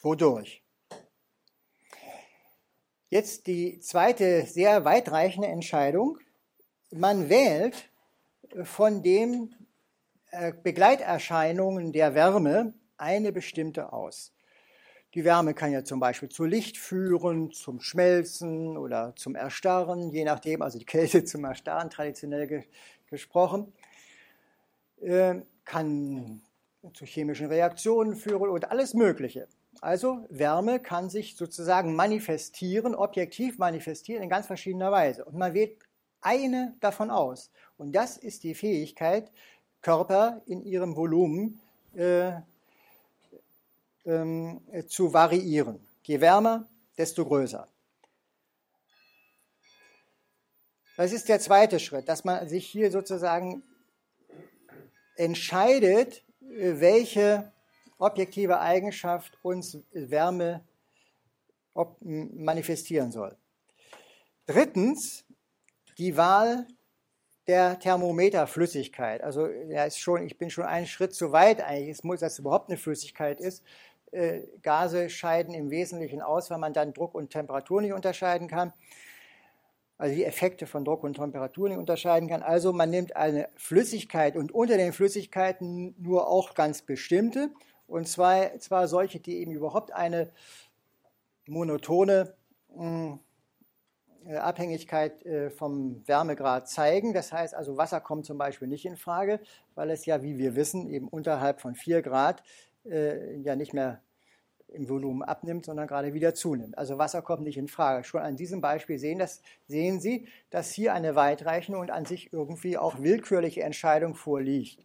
Wodurch? 0.03 0.64
Jetzt 3.15 3.47
die 3.47 3.79
zweite 3.79 4.45
sehr 4.45 4.85
weitreichende 4.85 5.47
Entscheidung 5.47 6.19
man 6.91 7.29
wählt 7.29 7.89
von 8.65 9.05
den 9.05 9.55
äh, 10.33 10.53
Begleiterscheinungen 10.53 11.93
der 11.93 12.17
Wärme 12.17 12.75
eine 12.97 13.31
bestimmte 13.31 13.93
aus. 13.93 14.33
Die 15.15 15.25
Wärme 15.25 15.55
kann 15.55 15.71
ja 15.71 15.85
zum 15.85 16.01
Beispiel 16.01 16.29
zu 16.29 16.45
Licht 16.45 16.77
führen, 16.77 17.53
zum 17.53 17.81
Schmelzen 17.81 18.77
oder 18.77 19.15
zum 19.15 19.37
Erstarren, 19.37 20.11
je 20.11 20.25
nachdem, 20.25 20.61
also 20.61 20.81
die 20.81 20.85
Kälte 20.85 21.23
zum 21.25 21.45
Erstarren 21.45 21.91
traditionell 21.91 22.49
ge 22.49 22.65
gesprochen, 23.09 23.73
äh, 25.01 25.37
kann 25.65 26.43
zu 26.93 27.05
chemischen 27.05 27.47
Reaktionen 27.47 28.17
führen 28.17 28.51
und 28.51 28.73
alles 28.73 28.93
Mögliche. 28.93 29.47
Also 29.85 30.25
Wärme 30.31 30.81
kann 30.81 31.11
sich 31.11 31.37
sozusagen 31.37 31.95
manifestieren, 31.95 32.95
objektiv 32.95 33.59
manifestieren 33.59 34.23
in 34.23 34.31
ganz 34.31 34.47
verschiedener 34.47 34.91
Weise. 34.91 35.27
Und 35.27 35.37
man 35.37 35.53
wählt 35.53 35.77
eine 36.23 36.75
davon 36.81 37.11
aus. 37.11 37.51
Und 37.77 37.93
das 37.93 38.17
ist 38.17 38.45
die 38.45 38.55
Fähigkeit, 38.55 39.31
Körper 39.83 40.41
in 40.47 40.63
ihrem 40.63 40.97
Volumen 40.97 41.61
äh, 41.95 42.33
ähm, 44.07 44.63
zu 44.89 45.13
variieren. 45.13 45.87
Je 46.05 46.19
wärmer, 46.19 46.67
desto 46.97 47.27
größer. 47.27 47.69
Das 50.97 51.13
ist 51.13 51.29
der 51.29 51.41
zweite 51.41 51.79
Schritt, 51.79 52.09
dass 52.09 52.25
man 52.25 52.49
sich 52.49 52.65
hier 52.65 52.91
sozusagen 52.91 53.63
entscheidet, 55.17 56.25
welche 56.41 57.53
objektive 57.99 58.61
Eigenschaft 58.61 59.39
uns 59.43 59.79
Wärme 59.93 60.63
manifestieren 62.01 63.11
soll. 63.11 63.37
Drittens 64.47 65.25
die 65.99 66.17
Wahl 66.17 66.67
der 67.47 67.79
Thermometerflüssigkeit. 67.79 69.23
Also 69.23 69.49
ja, 69.49 69.85
ist 69.85 69.99
schon, 69.99 70.23
ich 70.23 70.39
bin 70.39 70.51
schon 70.51 70.65
einen 70.65 70.87
Schritt 70.87 71.15
zu 71.15 71.33
weit 71.33 71.63
eigentlich. 71.63 71.91
Es 71.91 72.05
muss, 72.05 72.21
dass 72.21 72.35
es 72.35 72.39
überhaupt 72.39 72.69
eine 72.69 72.79
Flüssigkeit 72.79 73.41
ist. 73.41 73.63
Äh, 74.13 74.43
Gase 74.63 75.11
scheiden 75.11 75.55
im 75.55 75.71
Wesentlichen 75.71 76.23
aus, 76.23 76.51
weil 76.51 76.59
man 76.59 76.73
dann 76.73 76.95
Druck 76.95 77.15
und 77.15 77.31
Temperatur 77.31 77.83
nicht 77.83 77.93
unterscheiden 77.93 78.49
kann. 78.49 78.73
Also 79.99 80.15
die 80.15 80.25
Effekte 80.25 80.67
von 80.67 80.85
Druck 80.85 81.05
und 81.05 81.15
Temperatur 81.15 81.69
nicht 81.69 81.79
unterscheiden 81.79 82.29
kann. 82.29 82.43
Also 82.43 82.73
man 82.73 82.91
nimmt 82.91 83.15
eine 83.15 83.49
Flüssigkeit 83.57 84.37
und 84.37 84.53
unter 84.53 84.77
den 84.77 84.93
Flüssigkeiten 84.93 85.95
nur 85.99 86.29
auch 86.29 86.55
ganz 86.55 86.83
bestimmte. 86.83 87.51
Und 87.87 88.09
zwar, 88.09 88.59
zwar 88.59 88.89
solche, 88.89 89.21
die 89.21 89.39
eben 89.39 89.53
überhaupt 89.53 89.93
eine 89.93 90.31
monotone 91.47 92.35
mh, 92.75 92.81
hm, 92.81 93.19
äh, 94.27 94.37
Abhängigkeit 94.37 95.25
äh, 95.27 95.51
vom 95.51 96.07
Wärmegrad 96.07 96.69
zeigen. 96.69 97.13
Das 97.13 97.33
heißt 97.33 97.55
also, 97.55 97.77
Wasser 97.77 98.01
kommt 98.01 98.25
zum 98.25 98.39
Beispiel 98.39 98.69
nicht 98.69 98.87
in 98.87 98.97
Frage, 98.97 99.41
weil 99.75 99.91
es 99.91 100.07
ja, 100.07 100.23
wie 100.23 100.39
wir 100.39 100.57
wissen, 100.57 100.89
eben 100.89 101.09
unterhalb 101.09 101.61
von 101.61 101.75
4 101.75 102.01
Grad 102.01 102.43
äh, 102.87 103.37
ja 103.37 103.55
nicht 103.55 103.75
mehr 103.75 104.01
im 104.69 104.89
Volumen 104.89 105.23
abnimmt, 105.23 105.67
sondern 105.67 105.87
gerade 105.87 106.15
wieder 106.15 106.35
zunimmt. 106.35 106.77
Also 106.79 106.99
Wasser 106.99 107.23
kommt 107.23 107.43
nicht 107.43 107.59
in 107.59 107.69
Frage. 107.69 108.05
Schon 108.05 108.23
an 108.23 108.37
diesem 108.37 108.61
Beispiel 108.61 108.99
sehen, 108.99 109.19
das, 109.19 109.41
sehen 109.69 110.01
Sie, 110.01 110.27
dass 110.51 110.73
hier 110.73 110.95
eine 110.95 111.15
weitreichende 111.15 111.79
und 111.79 111.91
an 111.91 112.07
sich 112.07 112.33
irgendwie 112.33 112.77
auch 112.77 113.01
willkürliche 113.01 113.63
Entscheidung 113.63 114.15
vorliegt. 114.15 114.85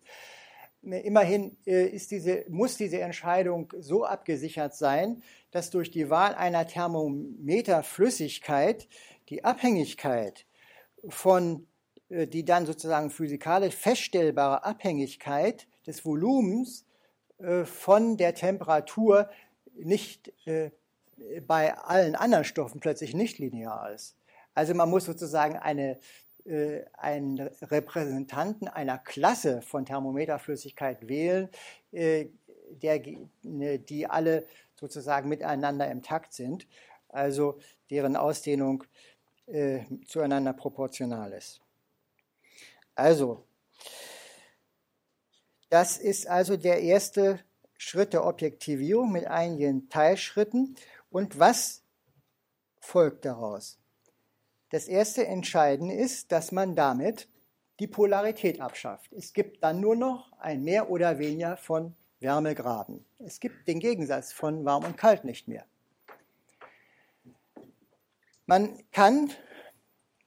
Immerhin 0.82 1.58
diese, 1.66 2.46
muss 2.48 2.78
diese 2.78 3.02
Entscheidung 3.02 3.74
so 3.80 4.06
abgesichert 4.06 4.76
sein, 4.76 5.22
dass 5.52 5.72
durch 5.72 5.92
die 5.92 6.10
Wahl 6.10 6.36
einer 6.36 6.66
Thermometerflüssigkeit 6.66 8.88
die 9.28 9.44
Abhängigkeit 9.44 10.46
von, 11.08 11.68
äh, 12.10 12.28
die 12.28 12.46
dann 12.46 12.66
sozusagen 12.66 13.10
physikalisch 13.10 13.76
feststellbare 13.76 14.64
Abhängigkeit 14.64 15.68
des 15.86 16.06
Volumens 16.06 16.86
äh, 17.40 17.66
von 17.66 18.18
der 18.18 18.36
Temperatur 18.36 19.30
nicht 19.76 20.34
äh, 20.46 20.72
bei 21.46 21.78
allen 21.78 22.16
anderen 22.16 22.46
Stoffen 22.46 22.80
plötzlich 22.80 23.14
nicht 23.14 23.40
linear 23.40 23.92
ist. 23.92 24.16
Also 24.54 24.74
man 24.74 24.90
muss 24.90 25.06
sozusagen 25.06 25.56
eine, 25.56 25.92
äh, 25.92 25.98
einen 26.94 27.40
Repräsentanten 27.40 28.68
einer 28.68 28.98
Klasse 28.98 29.62
von 29.62 29.86
Thermometerflüssigkeit 29.86 31.08
wählen, 31.08 31.50
äh, 31.92 32.28
der, 32.82 33.02
ne, 33.44 33.80
die 33.80 34.08
alle 34.08 34.46
sozusagen 34.76 35.30
miteinander 35.30 35.90
im 35.90 36.02
Takt 36.02 36.34
sind, 36.34 36.68
also 37.10 37.60
deren 37.90 38.16
Ausdehnung 38.16 38.84
äh, 39.48 39.82
zueinander 40.06 40.54
proportional 40.54 41.34
ist. 41.34 41.62
Also, 42.96 43.46
das 45.70 45.98
ist 45.98 46.28
also 46.28 46.58
der 46.58 46.82
erste 46.82 47.40
Schritt 47.78 48.14
der 48.14 48.26
Objektivierung 48.26 49.12
mit 49.12 49.26
einigen 49.26 49.90
Teilschritten. 49.90 50.76
Und 51.10 51.40
was 51.40 51.84
folgt 52.80 53.26
daraus? 53.26 53.79
Das 54.70 54.88
erste 54.88 55.26
Entscheidende 55.26 55.96
ist, 55.96 56.32
dass 56.32 56.52
man 56.52 56.76
damit 56.76 57.28
die 57.80 57.88
Polarität 57.88 58.62
abschafft. 58.62 59.12
Es 59.14 59.34
gibt 59.34 59.64
dann 59.64 59.80
nur 59.80 59.96
noch 59.96 60.32
ein 60.40 60.64
mehr 60.64 60.90
oder 60.90 61.18
weniger 61.18 61.58
von 61.58 61.96
Wärmegraden. 62.20 63.06
Es 63.20 63.40
gibt 63.40 63.68
den 63.68 63.80
Gegensatz 63.80 64.32
von 64.34 64.66
warm 64.66 64.84
und 64.84 64.98
kalt 64.98 65.24
nicht 65.24 65.48
mehr. 65.48 65.66
Man 68.46 68.78
kann 68.92 69.32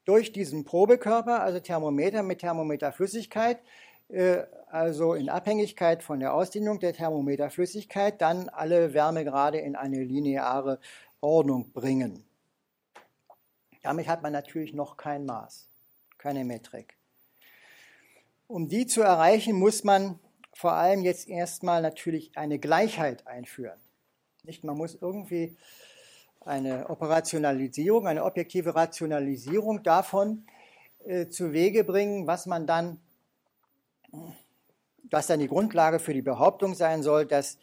durch 0.05 0.33
diesen 0.33 0.65
Probekörper, 0.65 1.43
also 1.43 1.61
Thermometer 1.61 2.23
mit 2.23 2.41
Thermometerflüssigkeit, 2.41 3.61
äh, 4.09 4.45
also 4.69 5.15
in 5.15 5.29
Abhängigkeit 5.29 6.03
von 6.03 6.19
der 6.19 6.35
Ausdehnung 6.35 6.81
der 6.81 6.95
Thermometerflüssigkeit, 6.95 8.21
dann 8.21 8.49
alle 8.49 8.95
Wärmegrade 8.95 9.59
in 9.59 9.77
eine 9.77 10.03
lineare 10.03 10.81
Ordnung 11.21 11.73
bringen. 11.73 12.25
Damit 13.83 14.07
hat 14.09 14.23
man 14.23 14.33
natürlich 14.33 14.73
noch 14.73 14.97
kein 14.97 15.27
Maß, 15.27 15.69
keine 16.19 16.45
Metrik. 16.45 16.97
Um 18.47 18.69
die 18.69 18.87
zu 18.87 19.03
erreichen, 19.03 19.57
muss 19.57 19.83
man 19.83 20.19
vor 20.53 20.75
allem 20.75 21.03
jetzt 21.03 21.29
erstmal 21.29 21.83
natürlich 21.83 22.37
eine 22.37 22.59
Gleichheit 22.59 23.27
einführen. 23.27 23.81
Nicht, 24.45 24.65
man 24.65 24.77
muss 24.77 24.95
irgendwie 24.95 25.57
eine 26.41 26.91
Operationalisierung, 26.91 28.07
eine 28.07 28.25
objektive 28.25 28.75
Rationalisierung 28.75 29.83
davon 29.83 30.47
äh, 31.05 31.29
zu 31.29 31.53
Wege 31.53 31.85
bringen, 31.85 32.27
was 32.27 32.47
man 32.47 32.67
dann, 32.67 33.01
was 35.11 35.29
dann 35.29 35.41
die 35.41 35.49
Grundlage 35.49 35.99
für 35.99 36.13
die 36.13 36.23
Behauptung 36.23 36.75
sein 36.75 37.03
soll, 37.03 37.27
dass 37.27 37.59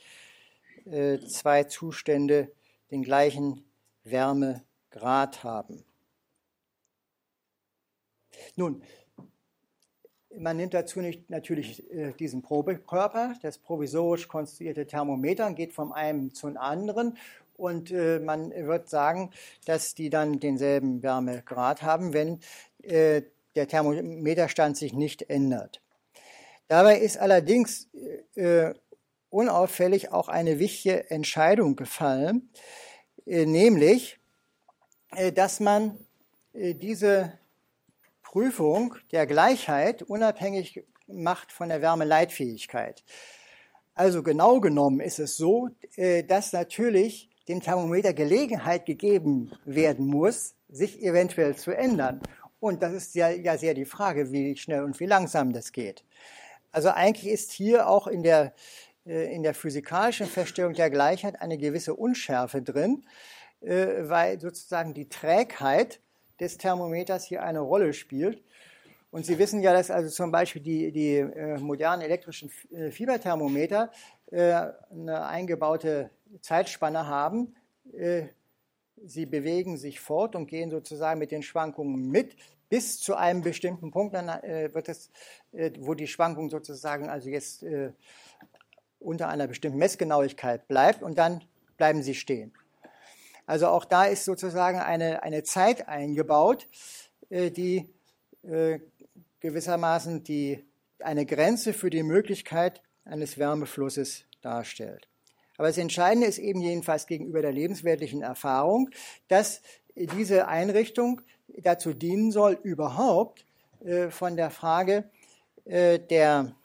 äh, 0.86 1.20
zwei 1.20 1.66
Zustände 1.66 2.52
den 2.92 3.04
gleichen 3.04 3.64
Wärmegrad 4.04 5.44
haben. 5.44 5.84
Nun, 8.56 8.82
man 10.38 10.58
nimmt 10.58 10.74
dazu 10.74 11.02
nicht, 11.02 11.30
natürlich 11.30 11.92
äh, 11.92 12.14
diesen 12.14 12.42
Probekörper, 12.42 13.36
das 13.42 13.58
provisorisch 13.58 14.28
konstruierte 14.28 14.86
Thermometer, 14.86 15.52
geht 15.54 15.74
von 15.74 15.92
einem 15.92 16.34
zum 16.34 16.58
anderen 16.58 17.18
und 17.58 17.92
äh, 17.92 18.20
man 18.20 18.52
wird 18.52 18.90
sagen, 18.90 19.32
dass 19.66 19.96
die 19.96 20.10
dann 20.10 20.40
denselben 20.40 21.04
Wärmegrad 21.04 21.82
haben, 21.82 22.14
wenn 22.14 22.40
äh, 22.84 23.24
der 23.56 23.68
Thermometerstand 23.68 24.78
sich 24.78 24.94
nicht 24.94 25.30
ändert. 25.30 25.82
Dabei 26.68 27.00
ist 27.00 27.18
allerdings 27.18 27.90
unauffällig 29.32 30.12
auch 30.12 30.30
eine 30.30 30.60
wichtige 30.60 31.10
Entscheidung 31.10 31.76
gefallen, 31.76 32.52
nämlich, 33.26 34.20
dass 35.34 35.60
man 35.60 35.98
diese 36.54 37.34
Prüfung 38.30 38.94
der 39.12 39.26
Gleichheit 39.26 40.04
unabhängig 40.04 40.84
macht 41.08 41.52
von 41.52 41.70
der 41.70 41.82
Wärmeleitfähigkeit. 41.82 43.04
Also 43.96 44.22
genau 44.22 44.60
genommen 44.60 45.00
ist 45.00 45.18
es 45.18 45.36
so, 45.36 45.70
äh, 45.96 46.24
dass 46.24 46.54
natürlich 46.54 47.32
dem 47.48 47.60
Thermometer 47.60 48.14
Gelegenheit 48.14 48.86
gegeben 48.86 49.52
werden 49.66 50.06
muss, 50.06 50.54
sich 50.70 51.02
eventuell 51.02 51.56
zu 51.56 51.72
ändern. 51.72 52.22
Und 52.60 52.84
das 52.84 52.94
ist 52.94 53.16
ja, 53.16 53.30
ja 53.30 53.58
sehr 53.58 53.74
die 53.74 53.86
Frage, 53.86 54.32
wie 54.32 54.56
schnell 54.58 54.84
und 54.84 55.00
wie 55.00 55.08
langsam 55.08 55.52
das 55.52 55.72
geht. 55.72 56.06
Also 56.72 56.90
eigentlich 56.90 57.34
ist 57.34 57.52
hier 57.52 57.90
auch 57.90 58.06
in 58.06 58.22
der, 58.22 58.54
äh, 59.08 59.34
in 59.34 59.42
der 59.42 59.56
physikalischen 59.56 60.28
Feststellung 60.28 60.74
der 60.74 60.92
Gleichheit 60.92 61.42
eine 61.42 61.58
gewisse 61.58 61.96
Unschärfe 61.96 62.62
drin, 62.62 63.08
äh, 63.62 64.08
weil 64.08 64.40
sozusagen 64.40 64.94
die 64.94 65.10
Trägheit 65.10 66.00
des 66.40 66.58
Thermometers 66.58 67.26
hier 67.26 67.44
eine 67.44 67.60
Rolle 67.60 67.94
spielt. 67.94 68.44
Und 69.12 69.26
Sie 69.26 69.40
wissen 69.40 69.62
ja, 69.62 69.74
dass 69.74 69.90
also 69.90 70.10
zum 70.10 70.32
Beispiel 70.32 70.62
die, 70.62 70.92
die 70.92 71.16
äh, 71.16 71.58
modernen 71.58 72.04
elektrischen 72.04 72.52
äh, 72.72 72.92
Fieberthermometer 72.92 73.92
äh, 74.32 74.68
eine 74.92 75.26
eingebaute 75.26 76.12
Zeitspanne 76.42 77.08
haben. 77.08 77.56
Äh, 77.94 78.28
sie 79.06 79.26
bewegen 79.26 79.78
sich 79.78 80.00
fort 80.00 80.36
und 80.36 80.48
gehen 80.48 80.70
sozusagen 80.70 81.20
mit 81.20 81.32
den 81.32 81.42
Schwankungen 81.42 82.10
mit 82.10 82.36
bis 82.70 83.00
zu 83.00 83.16
einem 83.16 83.42
bestimmten 83.42 83.90
Punkt, 83.90 84.14
dann 84.14 84.30
äh, 84.30 84.70
wird 84.74 84.90
es, 84.90 85.10
äh, 85.54 85.72
wo 85.80 85.96
die 85.96 86.06
Schwankung 86.06 86.50
sozusagen 86.50 87.10
also 87.10 87.30
jetzt 87.30 87.66
unter 89.00 89.30
einer 89.30 89.48
bestimmten 89.48 89.80
Messgenauigkeit 89.80 90.68
bleibt 90.68 91.02
und 91.02 91.18
dann 91.18 91.42
bleiben 91.78 92.04
sie 92.04 92.14
stehen. 92.14 92.54
Also 93.50 93.66
auch 93.70 93.84
da 93.84 94.06
ist 94.06 94.26
sozusagen 94.26 94.78
eine, 94.78 95.24
eine 95.24 95.42
Zeit 95.42 95.88
eingebaut, 95.88 96.68
äh, 97.32 97.50
die 97.50 97.92
äh, 98.44 98.78
gewissermaßen 99.40 100.24
die, 100.24 100.64
eine 101.00 101.26
Grenze 101.26 101.74
für 101.74 101.90
die 101.90 102.04
Möglichkeit 102.04 102.84
eines 103.06 103.40
Wärmeflusses 103.40 104.26
darstellt. 104.44 105.08
Aber 105.58 105.68
das 105.68 105.80
Entscheidende 105.80 106.28
ist 106.28 106.38
eben 106.38 106.62
jedenfalls 106.62 107.08
gegenüber 107.08 107.42
der 107.42 107.52
lebensweltlichen 107.52 108.22
Erfahrung, 108.22 108.92
dass 109.30 109.64
diese 109.96 110.48
Einrichtung 110.48 111.24
dazu 111.48 111.96
dienen 111.96 112.32
soll, 112.32 112.54
überhaupt 112.62 113.48
äh, 113.84 114.12
von 114.12 114.38
der 114.38 114.52
Frage 114.52 115.10
der, 115.66 116.56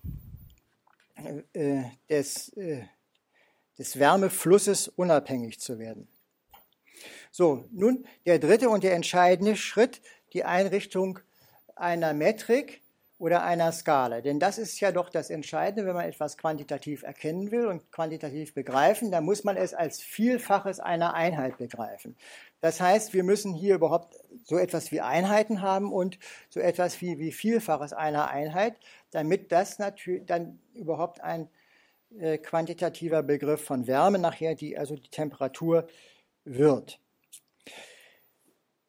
des, 2.09 2.53
des 3.79 3.99
Wärmeflusses 3.99 4.89
unabhängig 4.89 5.61
zu 5.61 5.79
werden. 5.79 6.09
So, 7.37 7.65
nun 7.73 8.07
der 8.27 8.39
dritte 8.39 8.69
und 8.69 8.85
der 8.85 8.95
entscheidende 8.95 9.57
Schritt, 9.57 10.01
die 10.35 10.45
Einrichtung 10.45 11.19
einer 11.75 12.13
Metrik 12.13 12.81
oder 13.19 13.43
einer 13.43 13.73
Skala. 13.73 14.21
Denn 14.21 14.39
das 14.39 14.57
ist 14.57 14.79
ja 14.79 14.93
doch 14.93 15.09
das 15.09 15.31
Entscheidende, 15.31 15.85
wenn 15.85 15.97
man 15.97 16.09
etwas 16.09 16.39
quantitativ 16.39 17.03
erkennen 17.03 17.51
will 17.51 17.67
und 17.67 17.91
quantitativ 17.91 18.55
begreifen, 18.55 19.11
dann 19.11 19.25
muss 19.25 19.43
man 19.43 19.57
es 19.57 19.75
als 19.75 20.01
Vielfaches 20.01 20.79
einer 20.79 21.15
Einheit 21.15 21.59
begreifen. 21.59 22.15
Das 22.61 22.81
heißt, 22.81 23.15
wir 23.15 23.25
müssen 23.25 23.53
hier 23.53 23.75
überhaupt 23.75 24.15
so 24.45 24.57
etwas 24.57 24.93
wie 24.93 25.01
Einheiten 25.01 25.61
haben 25.61 25.93
und 25.93 26.21
so 26.51 26.61
etwas 26.61 27.01
wie, 27.01 27.19
wie 27.19 27.33
Vielfaches 27.33 27.93
einer 27.93 28.31
Einheit, 28.31 28.77
damit 29.11 29.51
das 29.51 29.81
natürlich 29.81 30.25
dann 30.25 30.61
überhaupt 30.73 31.21
ein 31.21 31.49
äh, 32.17 32.39
quantitativer 32.39 33.25
Begriff 33.25 33.65
von 33.65 33.89
Wärme 33.89 34.21
nachher, 34.21 34.55
die 34.55 34.79
also 34.79 34.95
die 34.95 35.11
Temperatur 35.11 35.89
wird. 36.45 37.01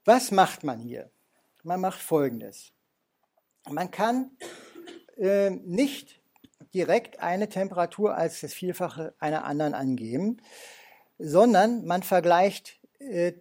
Was 0.06 0.30
macht 0.30 0.64
man 0.64 0.80
hier? 0.80 1.10
Man 1.64 1.82
macht 1.82 2.00
Folgendes. 2.00 2.72
Man 3.68 3.90
kann 3.90 4.38
äh, 5.18 5.50
nicht 5.50 6.22
direkt 6.76 7.20
eine 7.20 7.50
Temperatur 7.50 8.16
als 8.16 8.42
das 8.42 8.54
Vielfache 8.54 9.16
einer 9.18 9.46
anderen 9.46 9.74
angeben, 9.74 10.38
sondern 11.18 11.86
man 11.86 12.04
vergleicht 12.04 12.80
äh, 13.00 13.34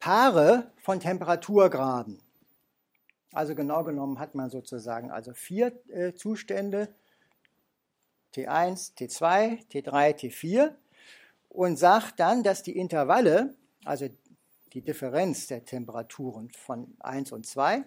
Paare 0.00 0.70
von 0.82 1.00
Temperaturgraden. 1.00 2.20
Also 3.32 3.54
genau 3.54 3.84
genommen 3.84 4.18
hat 4.18 4.34
man 4.34 4.50
sozusagen 4.50 5.10
also 5.10 5.32
vier 5.32 5.80
äh, 5.88 6.12
Zustände, 6.12 6.94
T1, 8.34 8.96
T2, 8.96 9.66
T3, 9.70 10.14
T4 10.14 10.74
und 11.48 11.78
sagt 11.78 12.20
dann, 12.20 12.42
dass 12.42 12.62
die 12.62 12.76
Intervalle, 12.76 13.54
also 13.84 14.08
die 14.72 14.82
Differenz 14.82 15.46
der 15.46 15.64
Temperaturen 15.64 16.50
von 16.50 16.96
1 17.00 17.32
und 17.32 17.46
2 17.46 17.84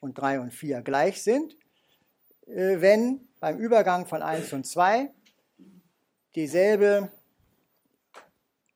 und 0.00 0.18
3 0.18 0.40
und 0.40 0.52
4 0.52 0.82
gleich 0.82 1.22
sind, 1.22 1.56
äh, 2.46 2.80
wenn 2.80 3.28
beim 3.40 3.58
Übergang 3.58 4.06
von 4.06 4.22
1 4.22 4.52
und 4.52 4.66
2 4.66 5.10
dieselbe 6.34 7.10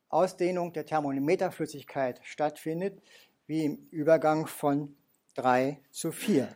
Ausdehnung 0.08 0.72
der 0.72 0.84
Thermometerflüssigkeit 0.84 2.20
stattfindet 2.22 3.02
wie 3.46 3.64
im 3.64 3.88
Übergang 3.90 4.46
von 4.46 4.94
3 5.34 5.80
zu 5.90 6.12
4. 6.12 6.54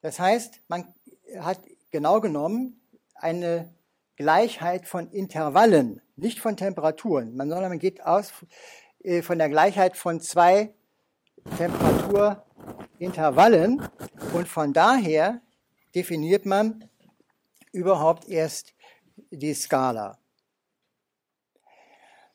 Das 0.00 0.18
heißt, 0.18 0.60
man 0.68 0.94
hat 1.38 1.60
genau 1.90 2.20
genommen 2.20 2.80
eine 3.14 3.74
Gleichheit 4.16 4.86
von 4.86 5.10
Intervallen, 5.10 6.00
nicht 6.16 6.40
von 6.40 6.56
Temperaturen, 6.56 7.36
sondern 7.36 7.68
man 7.68 7.78
geht 7.78 8.04
aus 8.04 8.32
von 9.22 9.38
der 9.38 9.48
Gleichheit 9.48 9.96
von 9.96 10.20
zwei 10.20 10.74
Temperaturintervallen 11.56 13.88
und 14.34 14.48
von 14.48 14.72
daher 14.72 15.40
definiert 15.94 16.46
man 16.46 16.88
überhaupt 17.72 18.28
erst 18.28 18.74
die 19.30 19.54
Skala. 19.54 20.18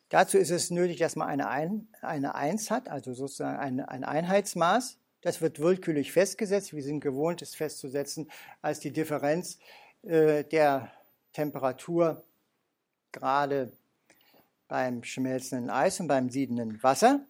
Dazu 0.10 0.38
ist 0.38 0.52
es 0.52 0.72
nötig, 0.72 0.98
dass 0.98 1.16
man 1.16 1.28
eine, 1.28 1.50
ein, 1.50 1.88
eine 2.02 2.36
1 2.36 2.72
hat, 2.72 2.88
also 2.88 3.14
sozusagen 3.14 3.58
ein, 3.58 3.80
ein 3.80 4.04
Einheitsmaß. 4.04 5.00
Das 5.22 5.42
wird 5.42 5.60
willkürlich 5.60 6.12
festgesetzt. 6.12 6.74
Wir 6.74 6.84
sind 6.84 7.00
gewohnt, 7.00 7.42
es 7.42 7.56
festzusetzen 7.56 8.30
als 8.62 8.80
die 8.80 8.92
Differenz 8.92 9.58
äh, 10.04 10.44
der 10.44 10.92
Temperatur 11.34 12.24
gerade 13.12 13.72
beim 14.74 15.04
schmelzenden 15.04 15.70
Eis 15.70 16.00
und 16.00 16.08
beim 16.08 16.32
siedenden 16.32 16.82
Wasser. 16.82 17.24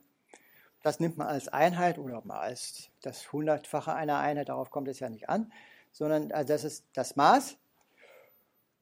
Das 0.81 1.01
nimmt 1.01 1.17
man 1.17 1.27
als 1.27 1.49
Einheit 1.49 1.99
oder 1.99 2.21
mal 2.23 2.39
als 2.39 2.89
das 3.01 3.33
Hundertfache 3.33 3.93
einer 3.93 4.19
Einheit, 4.19 4.47
darauf 4.47 4.71
kommt 4.71 4.87
es 4.87 5.01
ja 5.01 5.09
nicht 5.09 5.27
an, 5.27 5.51
sondern 5.91 6.31
also 6.31 6.53
das 6.53 6.63
ist 6.63 6.85
das 6.93 7.17
Maß. 7.17 7.57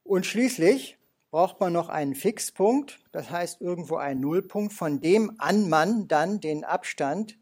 Und 0.04 0.28
schließlich 0.28 1.00
braucht 1.32 1.60
man 1.60 1.74
noch 1.74 1.89
einen 1.89 2.13
Fixpunkt, 2.13 3.00
das 3.12 3.32
heißt 3.32 3.62
irgendwo 3.62 3.95
einen 3.95 4.21
Nullpunkt, 4.21 4.74
von 4.74 5.02
dem 5.02 5.34
an 5.39 5.67
man 5.67 6.08
dann 6.08 6.39
den 6.39 6.63
Abstand 6.63 7.39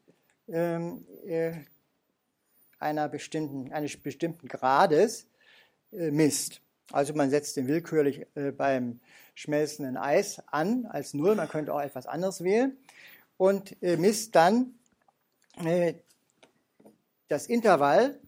ähm, 0.47 1.05
äh, 1.25 1.51
einer 2.79 3.09
bestimmten, 3.09 3.73
eines 3.73 3.97
bestimmten 3.97 4.47
Grades 4.47 5.27
äh, 5.91 6.11
misst. 6.11 6.61
Also 6.91 7.13
man 7.13 7.29
setzt 7.29 7.57
den 7.57 7.67
willkürlich 7.67 8.25
äh, 8.35 8.51
beim 8.51 8.99
schmelzenden 9.35 9.97
Eis 9.97 10.41
an 10.47 10.85
als 10.85 11.13
Null, 11.13 11.35
man 11.35 11.47
könnte 11.47 11.73
auch 11.73 11.81
etwas 11.81 12.07
anderes 12.07 12.43
wählen 12.43 12.77
und 13.37 13.81
äh, 13.81 13.95
misst 13.95 14.35
dann 14.35 14.73
äh, 15.63 15.93
das 17.27 17.47
Intervall 17.47 18.19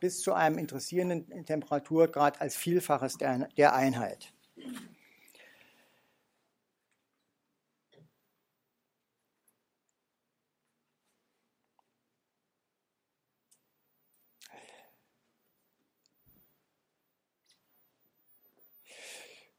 bis 0.00 0.20
zu 0.20 0.32
einem 0.32 0.58
interessierenden 0.58 1.46
Temperaturgrad 1.46 2.40
als 2.40 2.56
Vielfaches 2.56 3.18
der, 3.18 3.48
der 3.56 3.74
Einheit. 3.74 4.32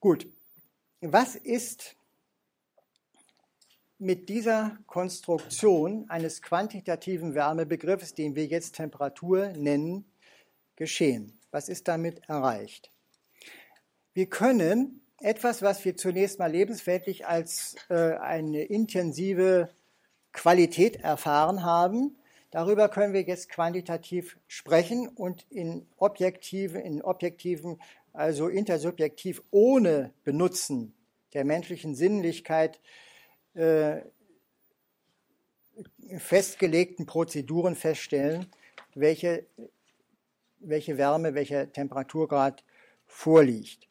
Gut, 0.04 0.28
was 1.00 1.38
ist 1.38 1.96
mit 4.00 4.28
dieser 4.28 4.78
Konstruktion 4.86 6.10
eines 6.10 6.42
quantitativen 6.42 7.36
Wärmebegriffs, 7.36 8.14
den 8.14 8.36
wir 8.36 8.46
jetzt 8.46 8.76
Temperatur 8.76 9.54
nennen, 9.56 10.04
geschehen? 10.76 11.40
Was 11.52 11.70
ist 11.70 11.88
damit 11.88 12.20
erreicht? 12.28 12.92
Wir 14.14 14.26
können 14.26 15.00
etwas, 15.22 15.62
was 15.62 15.86
wir 15.86 15.96
zunächst 15.96 16.38
mal 16.38 16.52
lebensweltlich 16.52 17.26
als 17.26 17.78
äh, 17.88 18.16
eine 18.18 18.62
intensive 18.64 19.70
Qualität 20.34 20.98
erfahren 20.98 21.64
haben, 21.64 22.18
darüber 22.52 22.90
können 22.90 23.14
wir 23.14 23.22
jetzt 23.22 23.48
quantitativ 23.48 24.38
sprechen 24.48 25.08
und 25.08 25.50
in 25.50 25.88
objektiven, 25.96 26.82
in 26.82 27.02
objektiven, 27.02 27.80
also 28.14 28.48
intersubjektiv 28.48 29.42
ohne 29.52 30.14
Benutzen 30.24 30.94
der 31.34 31.44
menschlichen 31.46 31.96
Sinnlichkeit 31.96 32.80
äh, 33.56 34.02
festgelegten 36.18 37.06
Prozeduren 37.06 37.76
feststellen, 37.76 38.46
welche, 38.94 39.48
welche 40.60 40.98
Wärme, 40.98 41.34
welcher 41.34 41.72
Temperaturgrad 41.72 42.64
vorliegt. 43.06 43.88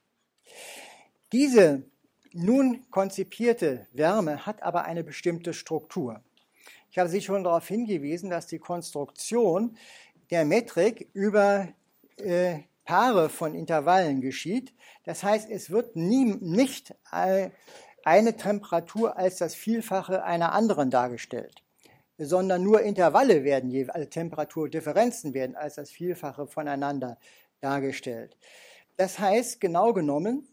Diese 1.32 1.82
nun 2.32 2.88
konzipierte 2.90 3.86
Wärme 3.92 4.46
hat 4.46 4.62
aber 4.62 4.84
eine 4.84 5.04
bestimmte 5.04 5.52
Struktur. 5.52 6.22
Ich 6.90 6.98
habe 6.98 7.08
Sie 7.08 7.22
schon 7.22 7.44
darauf 7.44 7.66
hingewiesen, 7.66 8.30
dass 8.30 8.46
die 8.46 8.58
Konstruktion 8.58 9.76
der 10.30 10.44
Metrik 10.44 11.08
über 11.12 11.68
äh, 12.18 12.60
Paare 12.84 13.28
von 13.28 13.54
Intervallen 13.54 14.20
geschieht. 14.20 14.74
Das 15.04 15.22
heißt, 15.22 15.50
es 15.50 15.70
wird 15.70 15.96
nie, 15.96 16.36
nicht 16.40 16.94
eine 17.10 18.36
Temperatur 18.36 19.16
als 19.16 19.36
das 19.36 19.54
Vielfache 19.54 20.24
einer 20.24 20.52
anderen 20.52 20.90
dargestellt, 20.90 21.62
sondern 22.18 22.62
nur 22.62 22.82
Intervalle 22.82 23.44
werden, 23.44 23.90
also 23.90 24.08
Temperaturdifferenzen 24.08 25.34
werden 25.34 25.56
als 25.56 25.76
das 25.76 25.90
Vielfache 25.90 26.46
voneinander 26.46 27.18
dargestellt. 27.60 28.36
Das 28.96 29.18
heißt, 29.18 29.60
genau 29.60 29.92
genommen, 29.92 30.48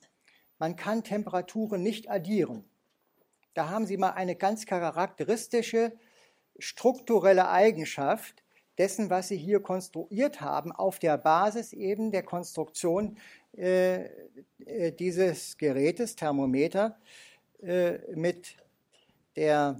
man 0.59 0.75
kann 0.75 1.03
Temperaturen 1.03 1.81
nicht 1.81 2.09
addieren. 2.09 2.69
Da 3.53 3.69
haben 3.69 3.85
Sie 3.85 3.97
mal 3.97 4.11
eine 4.11 4.35
ganz 4.35 4.65
charakteristische 4.65 5.93
strukturelle 6.59 7.49
Eigenschaft 7.49 8.43
dessen, 8.79 9.09
was 9.09 9.27
Sie 9.27 9.37
hier 9.37 9.59
konstruiert 9.59 10.41
haben, 10.41 10.71
auf 10.71 10.97
der 10.97 11.17
Basis 11.17 11.73
eben 11.73 12.11
der 12.11 12.23
Konstruktion 12.23 13.17
äh, 13.55 14.05
äh 14.65 14.91
dieses 14.97 15.57
Gerätes, 15.57 16.15
Thermometer, 16.15 16.97
äh, 17.61 17.99
mit 18.15 18.55
der 19.35 19.79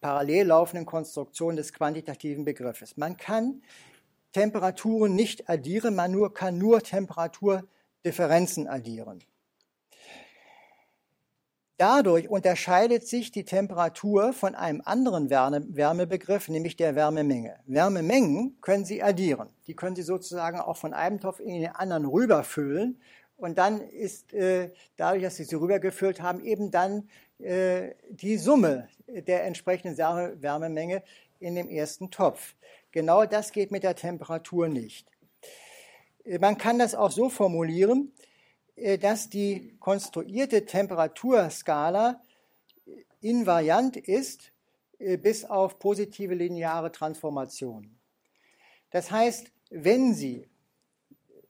parallel 0.00 0.48
laufenden 0.48 0.86
Konstruktion 0.86 1.54
des 1.54 1.72
quantitativen 1.72 2.44
Begriffes. 2.44 2.96
Man 2.96 3.16
kann 3.16 3.62
Temperaturen 4.32 5.14
nicht 5.14 5.48
addieren, 5.48 5.94
man 5.94 6.10
nur, 6.10 6.34
kann 6.34 6.58
nur 6.58 6.80
Temperaturdifferenzen 6.82 8.66
addieren. 8.66 9.22
Dadurch 11.82 12.28
unterscheidet 12.28 13.08
sich 13.08 13.32
die 13.32 13.44
Temperatur 13.44 14.32
von 14.32 14.54
einem 14.54 14.82
anderen 14.84 15.30
Wärmebegriff, 15.30 16.48
nämlich 16.48 16.76
der 16.76 16.94
Wärmemenge. 16.94 17.56
Wärmemengen 17.66 18.56
können 18.60 18.84
Sie 18.84 19.02
addieren. 19.02 19.48
Die 19.66 19.74
können 19.74 19.96
Sie 19.96 20.02
sozusagen 20.02 20.60
auch 20.60 20.76
von 20.76 20.94
einem 20.94 21.18
Topf 21.18 21.40
in 21.40 21.60
den 21.60 21.72
anderen 21.72 22.06
rüberfüllen 22.06 23.00
und 23.36 23.58
dann 23.58 23.80
ist 23.80 24.32
äh, 24.32 24.70
dadurch, 24.96 25.24
dass 25.24 25.34
sie 25.34 25.42
sie 25.42 25.56
rübergefüllt 25.56 26.22
haben, 26.22 26.44
eben 26.44 26.70
dann 26.70 27.08
äh, 27.40 27.94
die 28.10 28.36
Summe 28.36 28.86
der 29.08 29.42
entsprechenden 29.42 29.98
Wärmemenge 29.98 31.02
in 31.40 31.56
dem 31.56 31.68
ersten 31.68 32.12
Topf. 32.12 32.54
Genau 32.92 33.24
das 33.24 33.50
geht 33.50 33.72
mit 33.72 33.82
der 33.82 33.96
Temperatur 33.96 34.68
nicht. 34.68 35.08
Äh, 36.24 36.38
man 36.38 36.58
kann 36.58 36.78
das 36.78 36.94
auch 36.94 37.10
so 37.10 37.28
formulieren, 37.28 38.12
dass 39.00 39.28
die 39.28 39.76
konstruierte 39.78 40.64
Temperaturskala 40.64 42.20
invariant 43.22 43.96
ist 43.96 44.52
äh, 44.98 45.16
bis 45.16 45.44
auf 45.44 45.78
positive 45.78 46.34
lineare 46.34 46.92
Transformationen. 46.92 47.98
Das 48.90 49.10
heißt, 49.10 49.50
wenn 49.70 50.14
Sie 50.14 50.48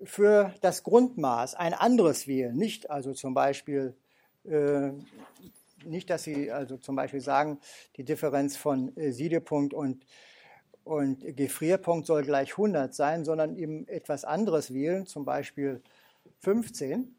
für 0.05 0.55
das 0.61 0.83
Grundmaß 0.85 1.55
ein 1.55 1.75
anderes 1.75 2.27
wählen, 2.27 2.57
nicht 2.57 2.91
also 2.91 3.13
zum 3.13 3.35
Beispiel, 3.35 3.97
äh, 4.45 4.91
nicht, 5.85 6.11
dass 6.11 6.23
Sie 6.25 6.51
also 6.51 6.77
zum 6.77 6.97
Beispiel 6.97 7.21
sagen, 7.21 7.59
die 7.97 8.05
Differenz 8.05 8.57
von 8.57 8.97
äh, 8.97 9.13
Siedepunkt 9.13 9.75
und, 9.75 10.07
und 10.85 11.37
Gefrierpunkt 11.37 12.07
soll 12.07 12.23
gleich 12.23 12.53
100 12.53 12.95
sein, 12.95 13.25
sondern 13.25 13.57
eben 13.57 13.87
etwas 13.89 14.25
anderes 14.25 14.73
wählen, 14.73 15.07
zum 15.07 15.25
Beispiel 15.25 15.83
15, 16.43 17.15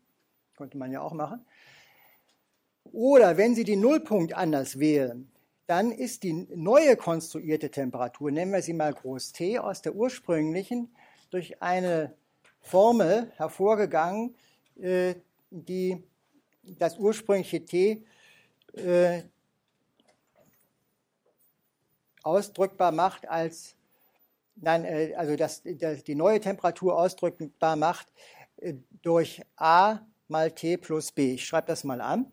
könnte 0.56 0.78
man 0.78 0.92
ja 0.92 1.02
auch 1.02 1.14
machen. 1.14 1.46
Oder 2.92 3.38
wenn 3.38 3.56
Sie 3.56 3.64
den 3.64 3.82
Nullpunkt 3.82 4.34
anders 4.34 4.80
wählen, 4.80 5.32
dann 5.66 5.92
ist 5.92 6.24
die 6.24 6.34
neue 6.34 6.98
konstruierte 6.98 7.72
Temperatur, 7.72 8.32
nennen 8.32 8.52
wir 8.52 8.62
sie 8.62 8.74
mal 8.74 8.94
Groß 8.94 9.32
T, 9.32 9.60
aus 9.60 9.82
der 9.82 9.96
ursprünglichen 9.96 10.94
durch 11.32 11.62
eine 11.62 12.14
Formel 12.60 13.32
hervorgegangen, 13.38 14.36
äh, 14.80 15.16
die 15.50 16.04
das 16.64 16.98
ursprüngliche 16.98 17.64
T 17.64 18.04
äh, 18.74 19.24
ausdrückbar 22.24 22.92
macht 22.92 23.28
als, 23.30 23.76
nein, 24.56 24.84
äh, 24.86 25.14
also 25.16 25.36
das, 25.36 25.64
die 25.64 26.16
neue 26.16 26.40
Temperatur 26.42 26.98
ausdrückbar 26.98 27.78
macht 27.78 28.12
durch 29.02 29.42
A 29.56 30.00
mal 30.28 30.52
T 30.52 30.78
plus 30.78 31.12
B. 31.12 31.34
Ich 31.34 31.46
schreibe 31.46 31.68
das 31.68 31.84
mal 31.84 32.02
an. 32.02 32.32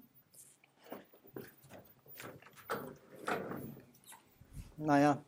naja. 4.80 5.22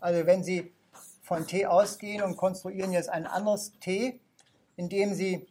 Also 0.00 0.26
wenn 0.26 0.44
Sie 0.44 0.72
von 1.22 1.46
T 1.46 1.66
ausgehen 1.66 2.22
und 2.22 2.36
konstruieren 2.36 2.92
jetzt 2.92 3.10
ein 3.10 3.26
anderes 3.26 3.72
T, 3.80 4.20
indem 4.76 5.14
Sie 5.14 5.46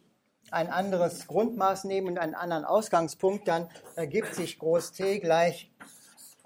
ein 0.50 0.68
anderes 0.68 1.26
Grundmaß 1.26 1.84
nehmen 1.84 2.08
und 2.08 2.18
einen 2.18 2.34
anderen 2.34 2.64
Ausgangspunkt, 2.64 3.46
dann 3.46 3.68
ergibt 3.94 4.34
sich 4.34 4.58
Groß 4.58 4.92
T 4.92 5.20
gleich 5.20 5.70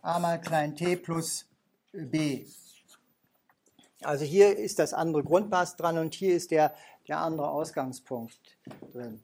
a 0.02 0.18
mal 0.18 0.40
klein 0.40 0.74
t 0.74 0.96
plus 0.96 1.46
b. 1.92 2.46
Also 4.02 4.24
hier 4.24 4.56
ist 4.56 4.78
das 4.78 4.94
andere 4.94 5.22
Grundmaß 5.22 5.76
dran 5.76 5.98
und 5.98 6.14
hier 6.14 6.34
ist 6.34 6.50
der, 6.50 6.74
der 7.06 7.18
andere 7.18 7.50
Ausgangspunkt 7.50 8.40
drin. 8.92 9.22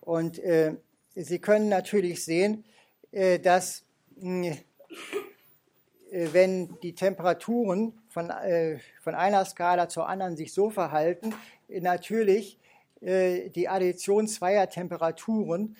Und 0.00 0.38
äh, 0.38 0.76
Sie 1.14 1.40
können 1.40 1.68
natürlich 1.68 2.24
sehen, 2.24 2.64
äh, 3.10 3.38
dass 3.38 3.84
äh, 6.10 6.28
wenn 6.32 6.76
die 6.82 6.94
Temperaturen 6.94 7.92
von, 8.08 8.30
äh, 8.30 8.78
von 9.00 9.14
einer 9.14 9.44
Skala 9.44 9.88
zur 9.88 10.08
anderen 10.08 10.36
sich 10.36 10.52
so 10.52 10.70
verhalten, 10.70 11.34
natürlich 11.68 12.58
äh, 13.00 13.48
die 13.50 13.68
Addition 13.68 14.28
zweier 14.28 14.68
Temperaturen 14.68 15.76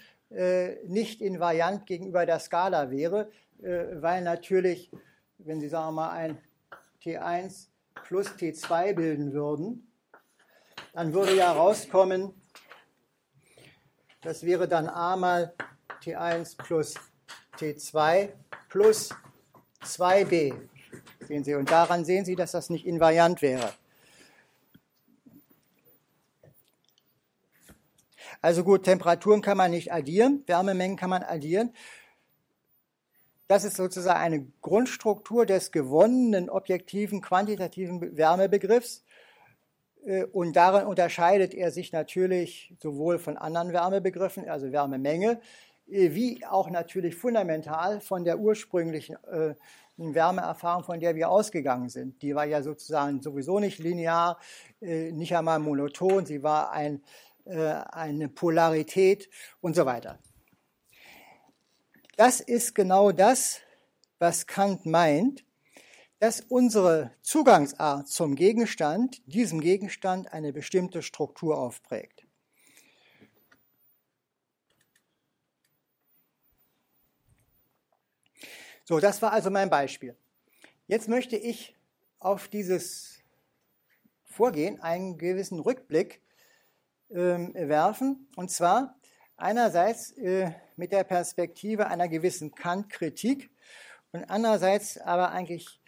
nicht 0.87 1.21
invariant 1.21 1.87
gegenüber 1.87 2.25
der 2.25 2.39
Skala 2.39 2.93
wäre, 2.93 3.33
weil 3.59 4.23
natürlich, 4.23 4.89
wenn 5.45 5.61
Sie 5.61 5.69
sagen 5.69 5.95
wir 5.95 6.03
mal 6.03 6.11
ein 6.11 6.39
T1 7.03 7.69
plus 8.05 8.29
T2 8.29 8.95
bilden 8.95 9.33
würden, 9.33 9.91
dann 10.93 11.13
würde 11.13 11.37
ja 11.37 11.53
rauskommen, 11.53 12.35
das 14.23 14.45
wäre 14.45 14.69
dann 14.69 14.89
a 14.89 15.17
mal 15.17 15.55
T1 16.03 16.57
plus 16.57 16.95
T2 17.59 18.31
plus 18.69 19.11
2b. 19.83 20.55
Sehen 21.21 21.45
Sie, 21.45 21.55
und 21.55 21.71
daran 21.71 22.05
sehen 22.05 22.25
Sie, 22.25 22.35
dass 22.35 22.53
das 22.53 22.71
nicht 22.71 22.87
invariant 22.87 23.41
wäre. 23.41 23.73
Also 28.43 28.65
gut, 28.65 28.85
Temperaturen 28.85 29.43
kann 29.43 29.59
man 29.59 29.71
nicht 29.71 29.93
addieren, 29.93 30.43
Wärmemengen 30.47 30.97
kann 30.97 31.11
man 31.11 31.23
addieren. 31.23 31.75
Das 33.51 33.65
ist 33.65 33.77
sozusagen 33.77 34.21
eine 34.21 34.47
Grundstruktur 34.63 35.45
des 35.45 35.73
gewonnenen 35.73 36.49
objektiven 36.49 37.21
quantitativen 37.21 38.17
Wärmebegriffs. 38.17 39.03
Äh, 40.07 40.27
und 40.27 40.55
darin 40.55 40.87
unterscheidet 40.87 41.53
er 41.53 41.73
sich 41.73 41.91
natürlich 41.91 42.73
sowohl 42.79 43.19
von 43.19 43.37
anderen 43.37 43.73
Wärmebegriffen, 43.73 44.49
also 44.49 44.71
Wärmemenge, 44.71 45.41
äh, 45.89 46.15
wie 46.15 46.47
auch 46.47 46.71
natürlich 46.71 47.17
fundamental 47.17 48.01
von 48.01 48.23
der 48.23 48.39
ursprünglichen 48.39 49.17
äh, 49.25 49.57
Wärmeerfahrung, 49.97 50.85
von 50.85 51.01
der 51.01 51.17
wir 51.17 51.29
ausgegangen 51.29 51.89
sind. 51.89 52.23
Die 52.23 52.37
war 52.37 52.45
ja 52.45 52.63
sozusagen 52.63 53.21
sowieso 53.21 53.59
nicht 53.59 53.81
linear, 53.81 54.39
äh, 54.81 55.11
nicht 55.11 55.37
einmal 55.37 55.59
monoton, 55.59 56.25
sie 56.25 56.45
war 56.45 56.71
ein 56.71 57.03
äh, 57.47 57.59
eine 57.91 58.29
Polarität 58.29 59.29
und 59.61 59.75
so 59.75 59.87
weiter. 59.87 60.21
Das 62.21 62.39
ist 62.39 62.75
genau 62.75 63.13
das, 63.13 63.63
was 64.19 64.47
Kant 64.47 64.85
meint, 64.85 65.43
dass 66.19 66.43
unsere 66.43 67.13
Zugangsart 67.23 68.09
zum 68.09 68.37
Gegenstand 68.37 69.23
diesem 69.25 69.59
Gegenstand 69.63 70.31
eine 70.31 70.53
bestimmte 70.53 71.01
Struktur 71.01 71.57
aufprägt. 71.57 72.27
So, 78.85 79.01
das 79.01 79.23
war 79.23 79.33
also 79.33 79.49
mein 79.49 79.71
Beispiel. 79.71 80.15
Jetzt 80.89 81.09
möchte 81.09 81.37
ich 81.37 81.75
auf 82.19 82.49
dieses 82.49 83.23
Vorgehen 84.25 84.79
einen 84.83 85.17
gewissen 85.17 85.59
Rückblick 85.59 86.21
ähm, 87.09 87.55
werfen. 87.55 88.29
Und 88.37 88.51
zwar 88.51 89.00
einerseits 89.41 90.13
äh, 90.13 90.53
mit 90.77 90.93
der 90.93 91.05
Perspektive 91.05 91.87
einer 91.87 92.09
gewissen 92.09 92.55
Kant-Kritik 92.55 93.51
und 94.13 94.25
andererseits 94.25 94.99
aber 94.99 95.33
eigentlich 95.33 95.81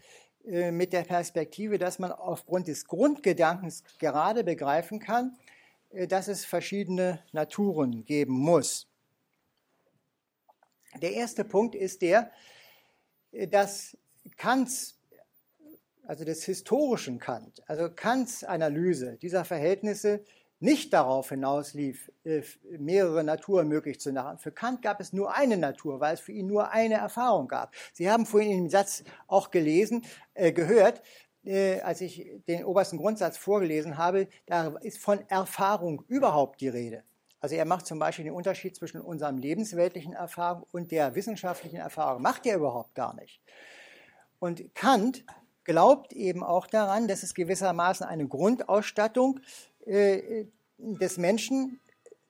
äh, 0.45 0.71
mit 0.71 0.93
der 0.93 1.05
Perspektive, 1.05 1.79
dass 1.79 1.99
man 1.99 2.13
aufgrund 2.13 2.69
des 2.69 2.87
Grundgedankens 2.87 3.85
gerade 3.99 4.45
begreifen 4.45 4.99
kann, 4.99 5.37
äh, 5.91 6.07
dass 6.07 6.29
es 6.29 6.45
verschiedene 6.45 7.23
Naturen 7.33 8.05
geben 8.05 8.35
muss. 8.35 8.89
Der 11.01 11.13
erste 11.13 11.45
Punkt 11.45 11.75
ist 11.75 12.03
der, 12.03 12.31
dass 13.49 13.97
Kants, 14.37 14.99
also 16.07 16.23
des 16.23 16.45
historischen 16.45 17.19
Kant, 17.19 17.63
also 17.67 17.89
Kants 17.91 18.45
Analyse 18.45 19.17
dieser 19.17 19.47
Verhältnisse 19.47 20.23
nicht 20.63 20.93
darauf 20.93 21.31
hinauslief, 21.31 22.11
äh, 22.25 22.43
mehrere 22.79 23.25
Naturen 23.25 23.69
möglich 23.69 24.01
zu 24.01 24.13
machen. 24.13 24.39
Für 24.39 24.53
Kant 24.53 24.83
gab 24.83 25.01
es 25.01 25.13
nur 25.13 25.35
eine 25.35 25.57
Natur, 25.57 26.01
weil 26.01 26.15
es 26.15 26.21
für 26.21 26.33
ihn 26.33 26.47
nur 26.47 26.71
eine 26.71 26.95
Erfahrung 26.95 27.49
gab. 27.49 27.75
Sie 27.93 28.11
haben 28.11 28.27
vorhin 28.27 28.53
in 28.53 28.59
dem 28.65 28.71
Satz 28.71 29.03
auch 29.27 29.51
gelesen, 29.51 30.05
äh, 30.35 30.53
gehört, 30.53 31.03
äh, 31.45 31.81
als 31.81 32.01
ich 32.01 32.31
den 32.47 32.65
obersten 32.65 32.99
Grundsatz 32.99 33.37
vorgelesen 33.37 33.99
habe, 33.99 34.29
da 34.47 34.77
ist 34.83 34.99
von 34.99 35.29
Erfahrung 35.29 36.05
überhaupt 36.07 36.61
die 36.61 36.69
Rede. 36.69 37.03
Also 37.41 37.57
er 37.57 37.65
macht 37.65 37.87
zum 37.87 37.99
Beispiel 37.99 38.25
den 38.25 38.35
Unterschied 38.35 38.77
zwischen 38.77 39.01
unserem 39.01 39.39
lebensweltlichen 39.39 40.13
Erfahrung 40.13 40.65
und 40.71 40.93
der 40.93 41.17
wissenschaftlichen 41.17 41.79
Erfahrung. 41.79 42.23
Macht 42.23 42.47
er 42.47 42.57
überhaupt 42.57 42.95
gar 42.95 43.15
nicht. 43.17 43.41
Und 44.39 44.73
Kant 44.77 45.25
glaubt 45.65 46.13
eben 46.13 46.43
auch 46.43 46.67
daran, 46.67 47.09
dass 47.09 47.23
es 47.23 47.35
gewissermaßen 47.35 48.07
eine 48.07 48.27
Grundausstattung 48.27 49.39
äh, 49.39 49.43
des 49.87 51.19
Menschen 51.19 51.81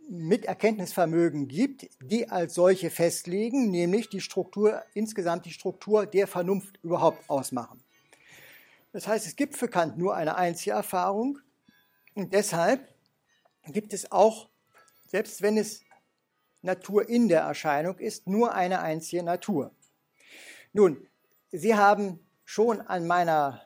mit 0.09 0.44
Erkenntnisvermögen 0.44 1.48
gibt, 1.48 1.88
die 2.03 2.28
als 2.28 2.55
solche 2.55 2.90
festlegen, 2.90 3.70
nämlich 3.70 4.09
die 4.09 4.20
Struktur, 4.20 4.82
insgesamt 4.94 5.46
die 5.46 5.53
Struktur 5.53 6.07
der 6.07 6.26
Vernunft 6.26 6.78
überhaupt 6.82 7.28
ausmachen. 7.30 7.82
Das 8.92 9.07
heißt, 9.07 9.26
es 9.26 9.36
gibt 9.36 9.57
für 9.57 9.68
Kant 9.68 9.96
nur 9.96 10.14
eine 10.14 10.36
einzige 10.36 10.72
Erfahrung 10.72 11.38
und 12.14 12.32
deshalb 12.34 12.92
gibt 13.68 13.94
es 13.94 14.11
auch, 14.12 14.48
selbst 15.07 15.40
wenn 15.40 15.57
es 15.57 15.82
Natur 16.61 17.09
in 17.09 17.28
der 17.28 17.40
Erscheinung 17.40 17.98
ist, 17.98 18.26
nur 18.26 18.55
eine 18.55 18.80
einzige 18.80 19.22
Natur. 19.22 19.72
Nun, 20.72 21.07
Sie 21.50 21.74
haben 21.74 22.20
schon 22.44 22.80
an 22.80 23.07
meiner 23.07 23.62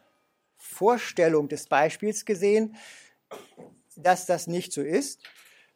Vorstellung 0.57 1.49
des 1.49 1.66
Beispiels 1.66 2.24
gesehen, 2.24 2.76
dass 3.97 4.26
das 4.26 4.47
nicht 4.47 4.72
so 4.72 4.82
ist, 4.82 5.22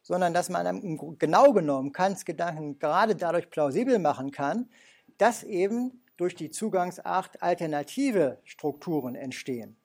sondern 0.03 0.33
dass 0.33 0.49
man 0.49 1.17
genau 1.19 1.53
genommen 1.53 1.93
Kants 1.93 2.25
Gedanken 2.25 2.79
gerade 2.79 3.17
dadurch 3.17 3.51
plausibel 3.51 3.99
machen 3.99 4.31
kann, 4.31 4.69
dass 5.19 5.43
eben 5.43 6.03
durch 6.17 6.35
die 6.35 6.51
Zugangsart 6.51 7.43
alternative 7.43 8.39
Strukturen 8.45 9.15
entstehen. 9.15 9.77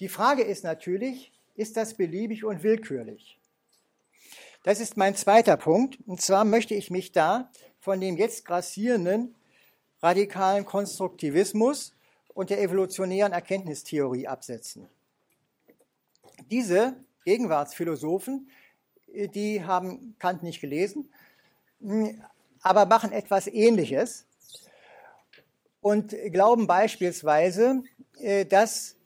Die 0.00 0.08
Frage 0.08 0.42
ist 0.42 0.64
natürlich, 0.64 1.32
ist 1.54 1.76
das 1.76 1.94
beliebig 1.94 2.44
und 2.44 2.62
willkürlich? 2.62 3.38
Das 4.64 4.80
ist 4.80 4.96
mein 4.96 5.14
zweiter 5.14 5.56
Punkt. 5.56 5.98
Und 6.06 6.20
zwar 6.20 6.44
möchte 6.44 6.74
ich 6.74 6.90
mich 6.90 7.12
da 7.12 7.50
von 7.80 8.00
dem 8.00 8.16
jetzt 8.16 8.44
grassierenden 8.44 9.34
radikalen 10.00 10.64
Konstruktivismus 10.64 11.93
und 12.34 12.50
der 12.50 12.60
evolutionären 12.60 13.32
Erkenntnistheorie 13.32 14.26
absetzen. 14.26 14.88
Diese 16.50 16.96
Gegenwartsphilosophen, 17.24 18.50
äh, 19.12 19.28
die 19.28 19.64
haben 19.64 20.16
Kant 20.18 20.42
nicht 20.42 20.60
gelesen, 20.60 21.10
hm, 21.80 22.22
aber 22.60 22.86
machen 22.86 23.12
etwas 23.12 23.46
Ähnliches 23.46 24.26
und 25.80 26.14
glauben 26.32 26.66
beispielsweise, 26.66 27.82
äh, 28.18 28.44
dass 28.44 28.96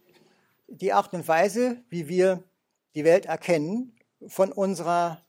die 0.69 0.93
Art 0.93 1.13
und 1.13 1.27
Weise, 1.27 1.83
wie 1.89 2.09
wir 2.09 2.43
die 2.95 3.05
Welt 3.05 3.27
erkennen, 3.27 3.95
von 4.27 4.53
unserer 4.53 5.23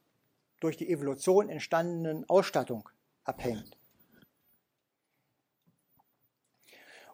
durch 0.59 0.77
die 0.77 0.89
Evolution 0.89 1.49
entstandenen 1.49 2.27
Ausstattung 2.29 2.89
abhängt. 3.23 3.78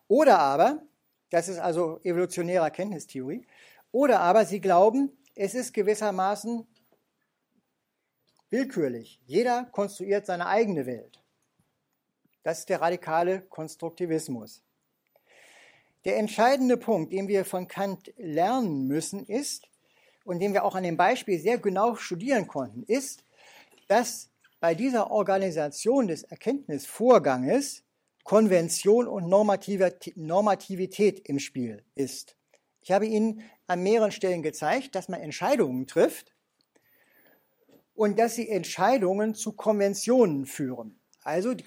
Oder 0.07 0.39
aber, 0.39 0.83
das 1.29 1.47
ist 1.47 1.59
also 1.59 1.99
evolutionäre 2.03 2.63
Erkenntnistheorie, 2.63 3.45
oder 3.91 4.19
aber 4.19 4.45
sie 4.45 4.61
glauben, 4.61 5.11
es 5.35 5.53
ist 5.53 5.73
gewissermaßen 5.73 6.67
willkürlich. 8.49 9.21
Jeder 9.25 9.65
konstruiert 9.65 10.25
seine 10.25 10.47
eigene 10.47 10.85
Welt. 10.85 11.21
Das 12.43 12.59
ist 12.59 12.69
der 12.69 12.81
radikale 12.81 13.41
Konstruktivismus. 13.41 14.61
Der 16.05 16.17
entscheidende 16.17 16.77
Punkt, 16.77 17.11
den 17.11 17.27
wir 17.27 17.45
von 17.45 17.67
Kant 17.67 18.13
lernen 18.17 18.85
müssen, 18.87 19.25
ist, 19.25 19.67
und 20.25 20.39
den 20.39 20.53
wir 20.53 20.65
auch 20.65 20.75
an 20.75 20.83
dem 20.83 20.97
Beispiel 20.97 21.39
sehr 21.39 21.57
genau 21.57 21.95
studieren 21.95 22.47
konnten, 22.47 22.83
ist, 22.83 23.23
dass 23.87 24.29
bei 24.59 24.75
dieser 24.75 25.11
Organisation 25.11 26.07
des 26.07 26.23
Erkenntnisvorganges 26.23 27.84
Konvention 28.25 29.07
und 29.07 29.29
Normativität 29.29 31.19
im 31.29 31.37
Spiel 31.37 31.83
ist. 31.93 32.35
Ich 32.81 32.91
habe 32.91 33.05
Ihnen 33.05 33.43
an 33.67 33.83
mehreren 33.83 34.11
Stellen 34.11 34.41
gezeigt, 34.41 34.95
dass 34.95 35.09
man 35.09 35.21
Entscheidungen 35.21 35.85
trifft 35.85 36.33
und 37.93 38.17
dass 38.17 38.35
sie 38.35 38.49
Entscheidungen 38.49 39.35
zu 39.35 39.53
Konventionen 39.53 40.47
führen. 40.47 40.99
Also, 41.21 41.51
äh, 41.51 41.61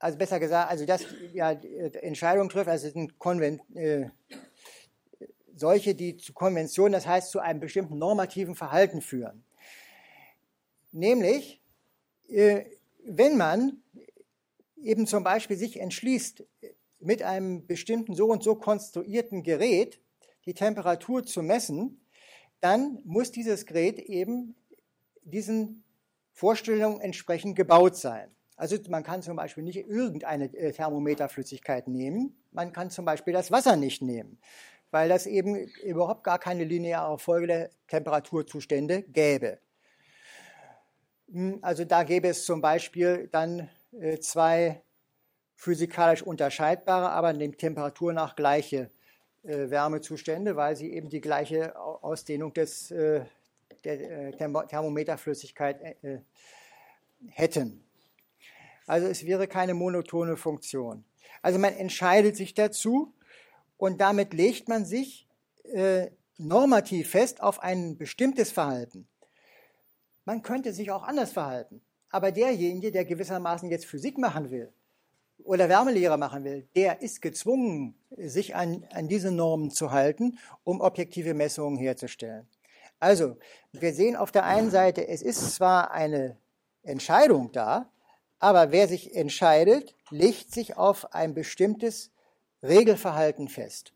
also 0.00 0.18
besser 0.18 0.40
gesagt, 0.40 0.68
also 0.68 0.84
dass 0.84 1.06
ja, 1.32 1.52
Entscheidungen 1.52 2.48
trifft, 2.48 2.68
also 2.68 2.90
sind 2.90 3.20
Konven 3.20 3.60
äh, 3.76 4.10
solche, 5.54 5.94
die 5.94 6.16
zu 6.16 6.32
Konventionen, 6.32 6.92
das 6.92 7.06
heißt 7.06 7.30
zu 7.30 7.38
einem 7.38 7.60
bestimmten 7.60 7.98
normativen 7.98 8.56
Verhalten 8.56 9.00
führen. 9.00 9.44
Nämlich, 10.90 11.62
äh, 12.28 12.64
wenn 13.04 13.36
man 13.36 13.80
eben 14.82 15.06
zum 15.06 15.24
Beispiel 15.24 15.56
sich 15.56 15.80
entschließt, 15.80 16.44
mit 17.00 17.22
einem 17.22 17.66
bestimmten 17.66 18.14
so 18.14 18.26
und 18.26 18.42
so 18.42 18.54
konstruierten 18.54 19.42
Gerät 19.42 20.00
die 20.46 20.54
Temperatur 20.54 21.24
zu 21.24 21.42
messen, 21.42 22.00
dann 22.60 23.00
muss 23.04 23.32
dieses 23.32 23.66
Gerät 23.66 23.98
eben 23.98 24.54
diesen 25.22 25.84
Vorstellungen 26.32 27.00
entsprechend 27.00 27.56
gebaut 27.56 27.96
sein. 27.96 28.30
Also 28.56 28.76
man 28.88 29.02
kann 29.02 29.22
zum 29.22 29.36
Beispiel 29.36 29.62
nicht 29.62 29.76
irgendeine 29.76 30.46
äh, 30.54 30.72
Thermometerflüssigkeit 30.72 31.88
nehmen, 31.88 32.34
man 32.52 32.72
kann 32.72 32.90
zum 32.90 33.04
Beispiel 33.04 33.34
das 33.34 33.50
Wasser 33.50 33.76
nicht 33.76 34.00
nehmen, 34.00 34.38
weil 34.90 35.10
das 35.10 35.26
eben 35.26 35.56
überhaupt 35.84 36.24
gar 36.24 36.38
keine 36.38 36.64
lineare 36.64 37.18
Folge 37.18 37.46
der 37.46 37.70
Temperaturzustände 37.86 39.02
gäbe. 39.02 39.58
Hm, 41.30 41.58
also 41.60 41.84
da 41.84 42.02
gäbe 42.02 42.28
es 42.28 42.46
zum 42.46 42.62
Beispiel 42.62 43.28
dann 43.30 43.68
zwei 44.20 44.82
physikalisch 45.56 46.22
unterscheidbare, 46.22 47.10
aber 47.10 47.30
in 47.30 47.38
dem 47.38 47.56
Temperatur 47.56 48.12
nach 48.12 48.36
gleiche 48.36 48.90
äh, 49.42 49.70
Wärmezustände, 49.70 50.56
weil 50.56 50.76
sie 50.76 50.92
eben 50.92 51.08
die 51.08 51.20
gleiche 51.20 51.78
Ausdehnung 51.78 52.52
des, 52.52 52.90
äh, 52.90 53.24
der 53.84 54.36
Thermometerflüssigkeit 54.36 55.96
hätten. 57.28 57.84
Also 58.86 59.06
es 59.06 59.24
wäre 59.24 59.46
keine 59.46 59.74
monotone 59.74 60.36
Funktion. 60.36 61.04
Also 61.42 61.58
man 61.58 61.74
entscheidet 61.74 62.36
sich 62.36 62.54
dazu 62.54 63.14
und 63.76 64.00
damit 64.00 64.34
legt 64.34 64.68
man 64.68 64.84
sich 64.84 65.28
normativ 66.38 67.10
fest 67.10 67.42
auf 67.42 67.60
ein 67.60 67.96
bestimmtes 67.96 68.52
Verhalten. 68.52 69.08
Man 70.24 70.42
könnte 70.42 70.72
sich 70.72 70.90
auch 70.90 71.02
anders 71.02 71.32
verhalten. 71.32 71.80
Aber 72.16 72.32
derjenige, 72.32 72.90
der 72.90 73.04
gewissermaßen 73.04 73.68
jetzt 73.68 73.84
Physik 73.84 74.16
machen 74.16 74.50
will 74.50 74.72
oder 75.44 75.68
Wärmelehre 75.68 76.16
machen 76.16 76.44
will, 76.44 76.66
der 76.74 77.02
ist 77.02 77.20
gezwungen, 77.20 77.94
sich 78.16 78.54
an, 78.56 78.86
an 78.90 79.06
diese 79.06 79.30
Normen 79.30 79.70
zu 79.70 79.90
halten, 79.90 80.38
um 80.64 80.80
objektive 80.80 81.34
Messungen 81.34 81.76
herzustellen. 81.76 82.48
Also, 83.00 83.36
wir 83.72 83.92
sehen 83.92 84.16
auf 84.16 84.32
der 84.32 84.46
einen 84.46 84.70
Seite, 84.70 85.06
es 85.06 85.20
ist 85.20 85.56
zwar 85.56 85.90
eine 85.90 86.38
Entscheidung 86.82 87.52
da, 87.52 87.90
aber 88.38 88.72
wer 88.72 88.88
sich 88.88 89.14
entscheidet, 89.14 89.94
legt 90.08 90.54
sich 90.54 90.78
auf 90.78 91.12
ein 91.12 91.34
bestimmtes 91.34 92.12
Regelverhalten 92.62 93.48
fest. 93.48 93.92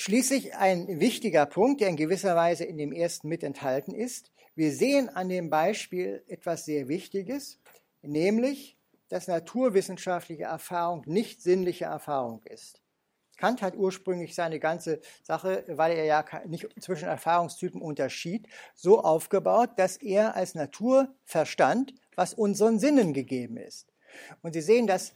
Schließlich 0.00 0.54
ein 0.56 0.98
wichtiger 0.98 1.44
Punkt, 1.44 1.82
der 1.82 1.88
in 1.90 1.96
gewisser 1.96 2.34
Weise 2.34 2.64
in 2.64 2.78
dem 2.78 2.90
ersten 2.90 3.28
mit 3.28 3.44
enthalten 3.44 3.94
ist. 3.94 4.32
Wir 4.54 4.72
sehen 4.72 5.10
an 5.10 5.28
dem 5.28 5.50
Beispiel 5.50 6.24
etwas 6.26 6.64
sehr 6.64 6.88
Wichtiges, 6.88 7.58
nämlich, 8.00 8.78
dass 9.10 9.28
naturwissenschaftliche 9.28 10.44
Erfahrung 10.44 11.02
nicht 11.04 11.42
sinnliche 11.42 11.84
Erfahrung 11.84 12.40
ist. 12.44 12.80
Kant 13.36 13.60
hat 13.60 13.76
ursprünglich 13.76 14.34
seine 14.34 14.58
ganze 14.58 15.00
Sache, 15.22 15.64
weil 15.68 15.92
er 15.92 16.06
ja 16.06 16.24
nicht 16.46 16.82
zwischen 16.82 17.06
Erfahrungstypen 17.06 17.82
unterschied, 17.82 18.48
so 18.74 19.02
aufgebaut, 19.02 19.72
dass 19.76 19.98
er 19.98 20.34
als 20.34 20.54
Natur 20.54 21.14
verstand, 21.26 21.92
was 22.16 22.32
unseren 22.32 22.78
Sinnen 22.78 23.12
gegeben 23.12 23.58
ist. 23.58 23.92
Und 24.40 24.54
Sie 24.54 24.62
sehen, 24.62 24.86
dass 24.86 25.12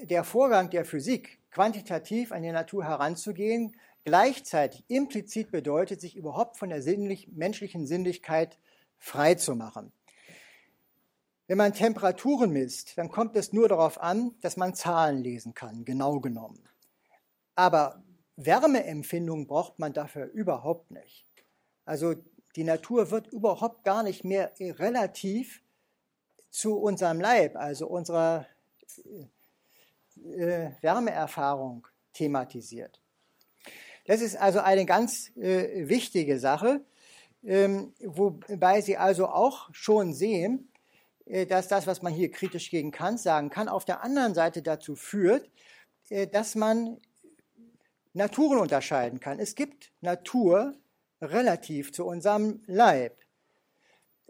der 0.00 0.22
Vorgang 0.22 0.70
der 0.70 0.84
Physik, 0.84 1.40
quantitativ 1.50 2.30
an 2.30 2.42
die 2.42 2.52
Natur 2.52 2.84
heranzugehen, 2.84 3.74
gleichzeitig 4.08 4.84
implizit 4.88 5.50
bedeutet, 5.50 6.00
sich 6.00 6.16
überhaupt 6.16 6.56
von 6.56 6.70
der 6.70 6.80
sinnlich, 6.80 7.28
menschlichen 7.32 7.86
Sinnlichkeit 7.86 8.58
frei 8.96 9.34
zu 9.34 9.54
machen. 9.54 9.92
Wenn 11.46 11.58
man 11.58 11.74
Temperaturen 11.74 12.50
misst, 12.50 12.96
dann 12.96 13.10
kommt 13.10 13.36
es 13.36 13.52
nur 13.52 13.68
darauf 13.68 14.00
an, 14.00 14.34
dass 14.40 14.56
man 14.56 14.74
Zahlen 14.74 15.22
lesen 15.22 15.52
kann, 15.52 15.84
genau 15.84 16.20
genommen. 16.20 16.66
Aber 17.54 18.02
Wärmeempfindung 18.36 19.46
braucht 19.46 19.78
man 19.78 19.92
dafür 19.92 20.24
überhaupt 20.32 20.90
nicht. 20.90 21.26
Also 21.84 22.14
die 22.56 22.64
Natur 22.64 23.10
wird 23.10 23.26
überhaupt 23.26 23.84
gar 23.84 24.02
nicht 24.02 24.24
mehr 24.24 24.52
relativ 24.58 25.60
zu 26.48 26.78
unserem 26.78 27.20
Leib, 27.20 27.56
also 27.56 27.86
unserer 27.88 28.46
äh, 30.24 30.70
Wärmeerfahrung 30.80 31.86
thematisiert. 32.14 33.02
Das 34.08 34.22
ist 34.22 34.36
also 34.36 34.60
eine 34.60 34.86
ganz 34.86 35.36
äh, 35.36 35.86
wichtige 35.86 36.38
Sache, 36.38 36.80
ähm, 37.44 37.92
wobei 38.00 38.80
Sie 38.80 38.96
also 38.96 39.28
auch 39.28 39.68
schon 39.72 40.14
sehen, 40.14 40.72
äh, 41.26 41.44
dass 41.44 41.68
das, 41.68 41.86
was 41.86 42.00
man 42.00 42.14
hier 42.14 42.30
kritisch 42.30 42.70
gegen 42.70 42.90
Kant 42.90 43.20
sagen 43.20 43.50
kann, 43.50 43.68
auf 43.68 43.84
der 43.84 44.02
anderen 44.02 44.32
Seite 44.32 44.62
dazu 44.62 44.96
führt, 44.96 45.50
äh, 46.08 46.26
dass 46.26 46.54
man 46.54 46.96
Naturen 48.14 48.60
unterscheiden 48.60 49.20
kann. 49.20 49.38
Es 49.40 49.54
gibt 49.54 49.92
Natur 50.00 50.74
relativ 51.20 51.92
zu 51.92 52.06
unserem 52.06 52.62
Leib, 52.64 53.14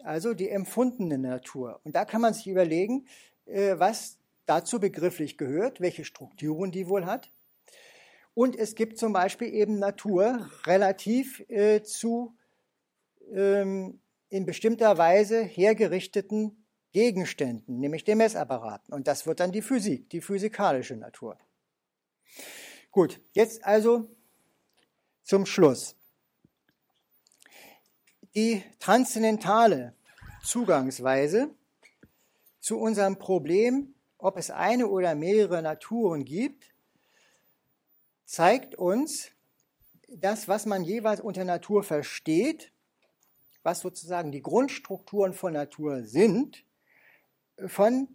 also 0.02 0.34
die 0.34 0.48
empfundene 0.48 1.18
Natur. 1.18 1.80
Und 1.84 1.94
da 1.94 2.04
kann 2.04 2.20
man 2.20 2.34
sich 2.34 2.48
überlegen, 2.48 3.06
äh, 3.46 3.78
was 3.78 4.18
dazu 4.44 4.80
begrifflich 4.80 5.38
gehört, 5.38 5.80
welche 5.80 6.04
Strukturen 6.04 6.72
die 6.72 6.88
wohl 6.88 7.06
hat. 7.06 7.30
Und 8.38 8.54
es 8.54 8.76
gibt 8.76 8.98
zum 8.98 9.12
Beispiel 9.12 9.52
eben 9.52 9.80
Natur 9.80 10.48
relativ 10.64 11.40
äh, 11.48 11.82
zu 11.82 12.36
ähm, 13.32 13.98
in 14.28 14.46
bestimmter 14.46 14.96
Weise 14.96 15.42
hergerichteten 15.42 16.64
Gegenständen, 16.92 17.80
nämlich 17.80 18.04
den 18.04 18.18
Messapparaten. 18.18 18.94
Und 18.94 19.08
das 19.08 19.26
wird 19.26 19.40
dann 19.40 19.50
die 19.50 19.60
Physik, 19.60 20.08
die 20.10 20.20
physikalische 20.20 20.94
Natur. 20.94 21.36
Gut, 22.92 23.20
jetzt 23.32 23.64
also 23.64 24.08
zum 25.24 25.44
Schluss. 25.44 25.96
Die 28.36 28.62
transzendentale 28.78 29.96
Zugangsweise 30.44 31.50
zu 32.60 32.78
unserem 32.78 33.18
Problem, 33.18 33.94
ob 34.16 34.36
es 34.38 34.52
eine 34.52 34.86
oder 34.86 35.16
mehrere 35.16 35.60
Naturen 35.60 36.24
gibt, 36.24 36.72
zeigt 38.28 38.74
uns 38.74 39.30
das, 40.06 40.48
was 40.48 40.66
man 40.66 40.84
jeweils 40.84 41.20
unter 41.20 41.44
Natur 41.44 41.82
versteht, 41.82 42.70
was 43.62 43.80
sozusagen 43.80 44.30
die 44.30 44.42
Grundstrukturen 44.42 45.32
von 45.32 45.54
Natur 45.54 46.04
sind, 46.04 46.64
von 47.66 48.08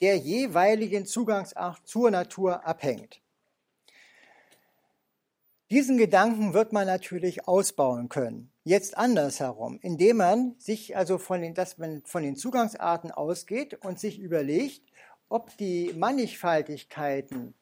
der 0.00 0.16
jeweiligen 0.18 1.06
Zugangsart 1.06 1.80
zur 1.86 2.10
Natur 2.10 2.66
abhängt. 2.66 3.20
Diesen 5.70 5.96
Gedanken 5.96 6.52
wird 6.52 6.74
man 6.74 6.86
natürlich 6.86 7.48
ausbauen 7.48 8.10
können. 8.10 8.52
Jetzt 8.64 8.98
andersherum, 8.98 9.78
indem 9.80 10.18
man 10.18 10.54
sich 10.58 10.94
also 10.94 11.16
von 11.16 11.40
den, 11.40 11.54
dass 11.54 11.78
man 11.78 12.02
von 12.04 12.22
den 12.22 12.36
Zugangsarten 12.36 13.10
ausgeht 13.10 13.74
und 13.82 13.98
sich 13.98 14.18
überlegt, 14.18 14.82
ob 15.28 15.56
die 15.56 15.92
Mannigfaltigkeiten 15.96 17.54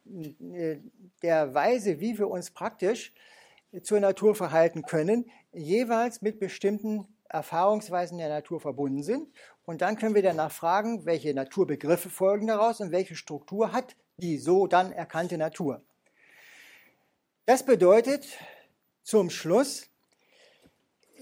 äh, 0.55 0.79
der 1.23 1.55
Weise, 1.55 2.01
wie 2.01 2.19
wir 2.19 2.29
uns 2.29 2.51
praktisch 2.51 3.13
zur 3.83 4.01
Natur 4.01 4.35
verhalten 4.35 4.83
können, 4.83 5.31
jeweils 5.53 6.21
mit 6.21 6.39
bestimmten 6.39 7.07
Erfahrungsweisen 7.29 8.19
der 8.19 8.29
Natur 8.29 8.61
verbunden 8.61 9.03
sind. 9.03 9.29
Und 9.65 9.81
dann 9.81 9.97
können 9.97 10.15
wir 10.15 10.23
danach 10.23 10.53
fragen, 10.53 11.07
welche 11.07 11.33
Naturbegriffe 11.33 12.11
folgen 12.11 12.49
daraus 12.49 12.81
und 12.81 12.91
welche 12.91 13.17
Struktur 13.17 13.73
hat 13.73 13.97
die 14.19 14.39
so 14.39 14.67
dann 14.67 14.93
erkannte 14.93 15.39
Natur. 15.39 15.83
Das 17.47 17.65
bedeutet 17.65 18.27
zum 19.03 19.31
Schluss, 19.31 19.89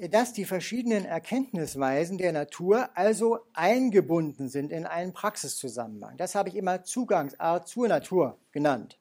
dass 0.09 0.33
die 0.33 0.47
verschiedenen 0.47 1.05
Erkenntnisweisen 1.05 2.17
der 2.17 2.33
Natur 2.33 2.89
also 2.95 3.41
eingebunden 3.53 4.49
sind 4.49 4.73
in 4.73 4.87
einen 4.87 5.13
Praxiszusammenhang. 5.13 6.17
Das 6.17 6.35
habe 6.35 6.49
ich 6.49 6.57
immer 6.57 6.85
Zugangsart 6.85 7.69
zur 7.69 7.87
Natur 7.89 8.39
genannt. 8.51 8.99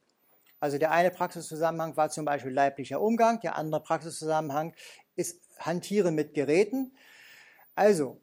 Also 0.59 0.77
der 0.77 0.91
eine 0.91 1.09
Praxiszusammenhang 1.09 1.95
war 1.95 2.09
zum 2.09 2.25
Beispiel 2.25 2.51
leiblicher 2.51 2.99
Umgang, 2.99 3.39
der 3.39 3.55
andere 3.55 3.81
Praxiszusammenhang 3.81 4.73
ist 5.15 5.41
Hantieren 5.57 6.15
mit 6.15 6.33
Geräten. 6.33 6.91
Also, 7.75 8.19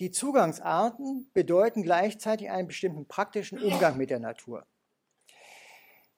die 0.00 0.10
Zugangsarten 0.10 1.30
bedeuten 1.32 1.82
gleichzeitig 1.82 2.50
einen 2.50 2.66
bestimmten 2.66 3.06
praktischen 3.06 3.62
Umgang 3.62 3.96
mit 3.96 4.10
der 4.10 4.18
Natur. 4.18 4.66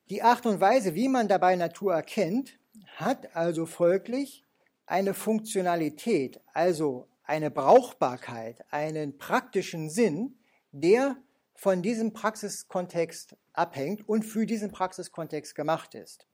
Die 0.08 0.22
Art 0.22 0.46
und 0.46 0.60
Weise, 0.60 0.94
wie 0.94 1.08
man 1.08 1.28
dabei 1.28 1.56
Natur 1.56 1.94
erkennt, 1.94 2.58
hat 2.96 3.34
also 3.36 3.66
folglich 3.66 4.43
eine 4.86 5.14
Funktionalität, 5.14 6.40
also 6.52 7.08
eine 7.24 7.50
Brauchbarkeit, 7.50 8.64
einen 8.70 9.18
praktischen 9.18 9.88
Sinn, 9.90 10.38
der 10.72 11.16
von 11.54 11.82
diesem 11.82 12.12
Praxiskontext 12.12 13.36
abhängt 13.52 14.06
und 14.08 14.24
für 14.24 14.46
diesen 14.46 14.70
Praxiskontext 14.72 15.54
gemacht 15.54 15.94
ist. 15.94 16.26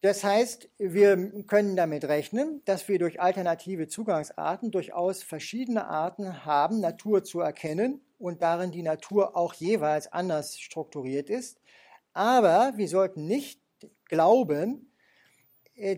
Das 0.00 0.22
heißt, 0.22 0.70
wir 0.78 1.42
können 1.48 1.74
damit 1.74 2.04
rechnen, 2.04 2.62
dass 2.64 2.86
wir 2.86 3.00
durch 3.00 3.20
alternative 3.20 3.88
Zugangsarten 3.88 4.70
durchaus 4.70 5.24
verschiedene 5.24 5.88
Arten 5.88 6.44
haben, 6.44 6.78
Natur 6.80 7.24
zu 7.24 7.40
erkennen 7.40 8.00
und 8.16 8.42
darin 8.42 8.70
die 8.70 8.82
Natur 8.82 9.36
auch 9.36 9.54
jeweils 9.54 10.06
anders 10.12 10.56
strukturiert 10.56 11.28
ist. 11.28 11.60
Aber 12.12 12.74
wir 12.76 12.88
sollten 12.88 13.26
nicht 13.26 13.60
glauben, 14.04 14.87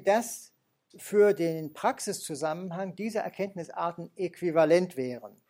dass 0.04 0.52
für 0.96 1.34
den 1.34 1.72
Praxiszusammenhang 1.72 2.96
diese 2.96 3.20
Erkenntnisarten 3.20 4.10
äquivalent 4.16 4.96
wären. 4.96 5.40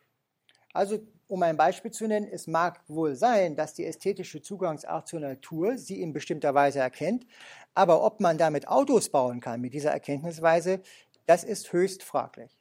Also, 0.73 0.99
um 1.27 1.43
ein 1.43 1.57
Beispiel 1.57 1.91
zu 1.91 2.07
nennen, 2.07 2.27
es 2.31 2.47
mag 2.47 2.81
wohl 2.87 3.15
sein, 3.15 3.55
dass 3.55 3.73
die 3.73 3.85
ästhetische 3.85 4.41
Zugangsart 4.41 5.07
zur 5.07 5.19
Natur 5.19 5.77
sie 5.77 6.01
in 6.01 6.13
bestimmter 6.13 6.53
Weise 6.53 6.79
erkennt, 6.79 7.25
aber 7.73 8.03
ob 8.03 8.19
man 8.19 8.37
damit 8.37 8.67
Autos 8.67 9.09
bauen 9.09 9.39
kann 9.39 9.61
mit 9.61 9.73
dieser 9.73 9.91
Erkenntnisweise, 9.91 10.81
das 11.25 11.43
ist 11.43 11.73
höchst 11.73 12.03
fraglich. 12.03 12.57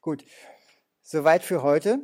Gut, 0.00 0.24
soweit 1.02 1.42
für 1.42 1.62
heute. 1.62 2.00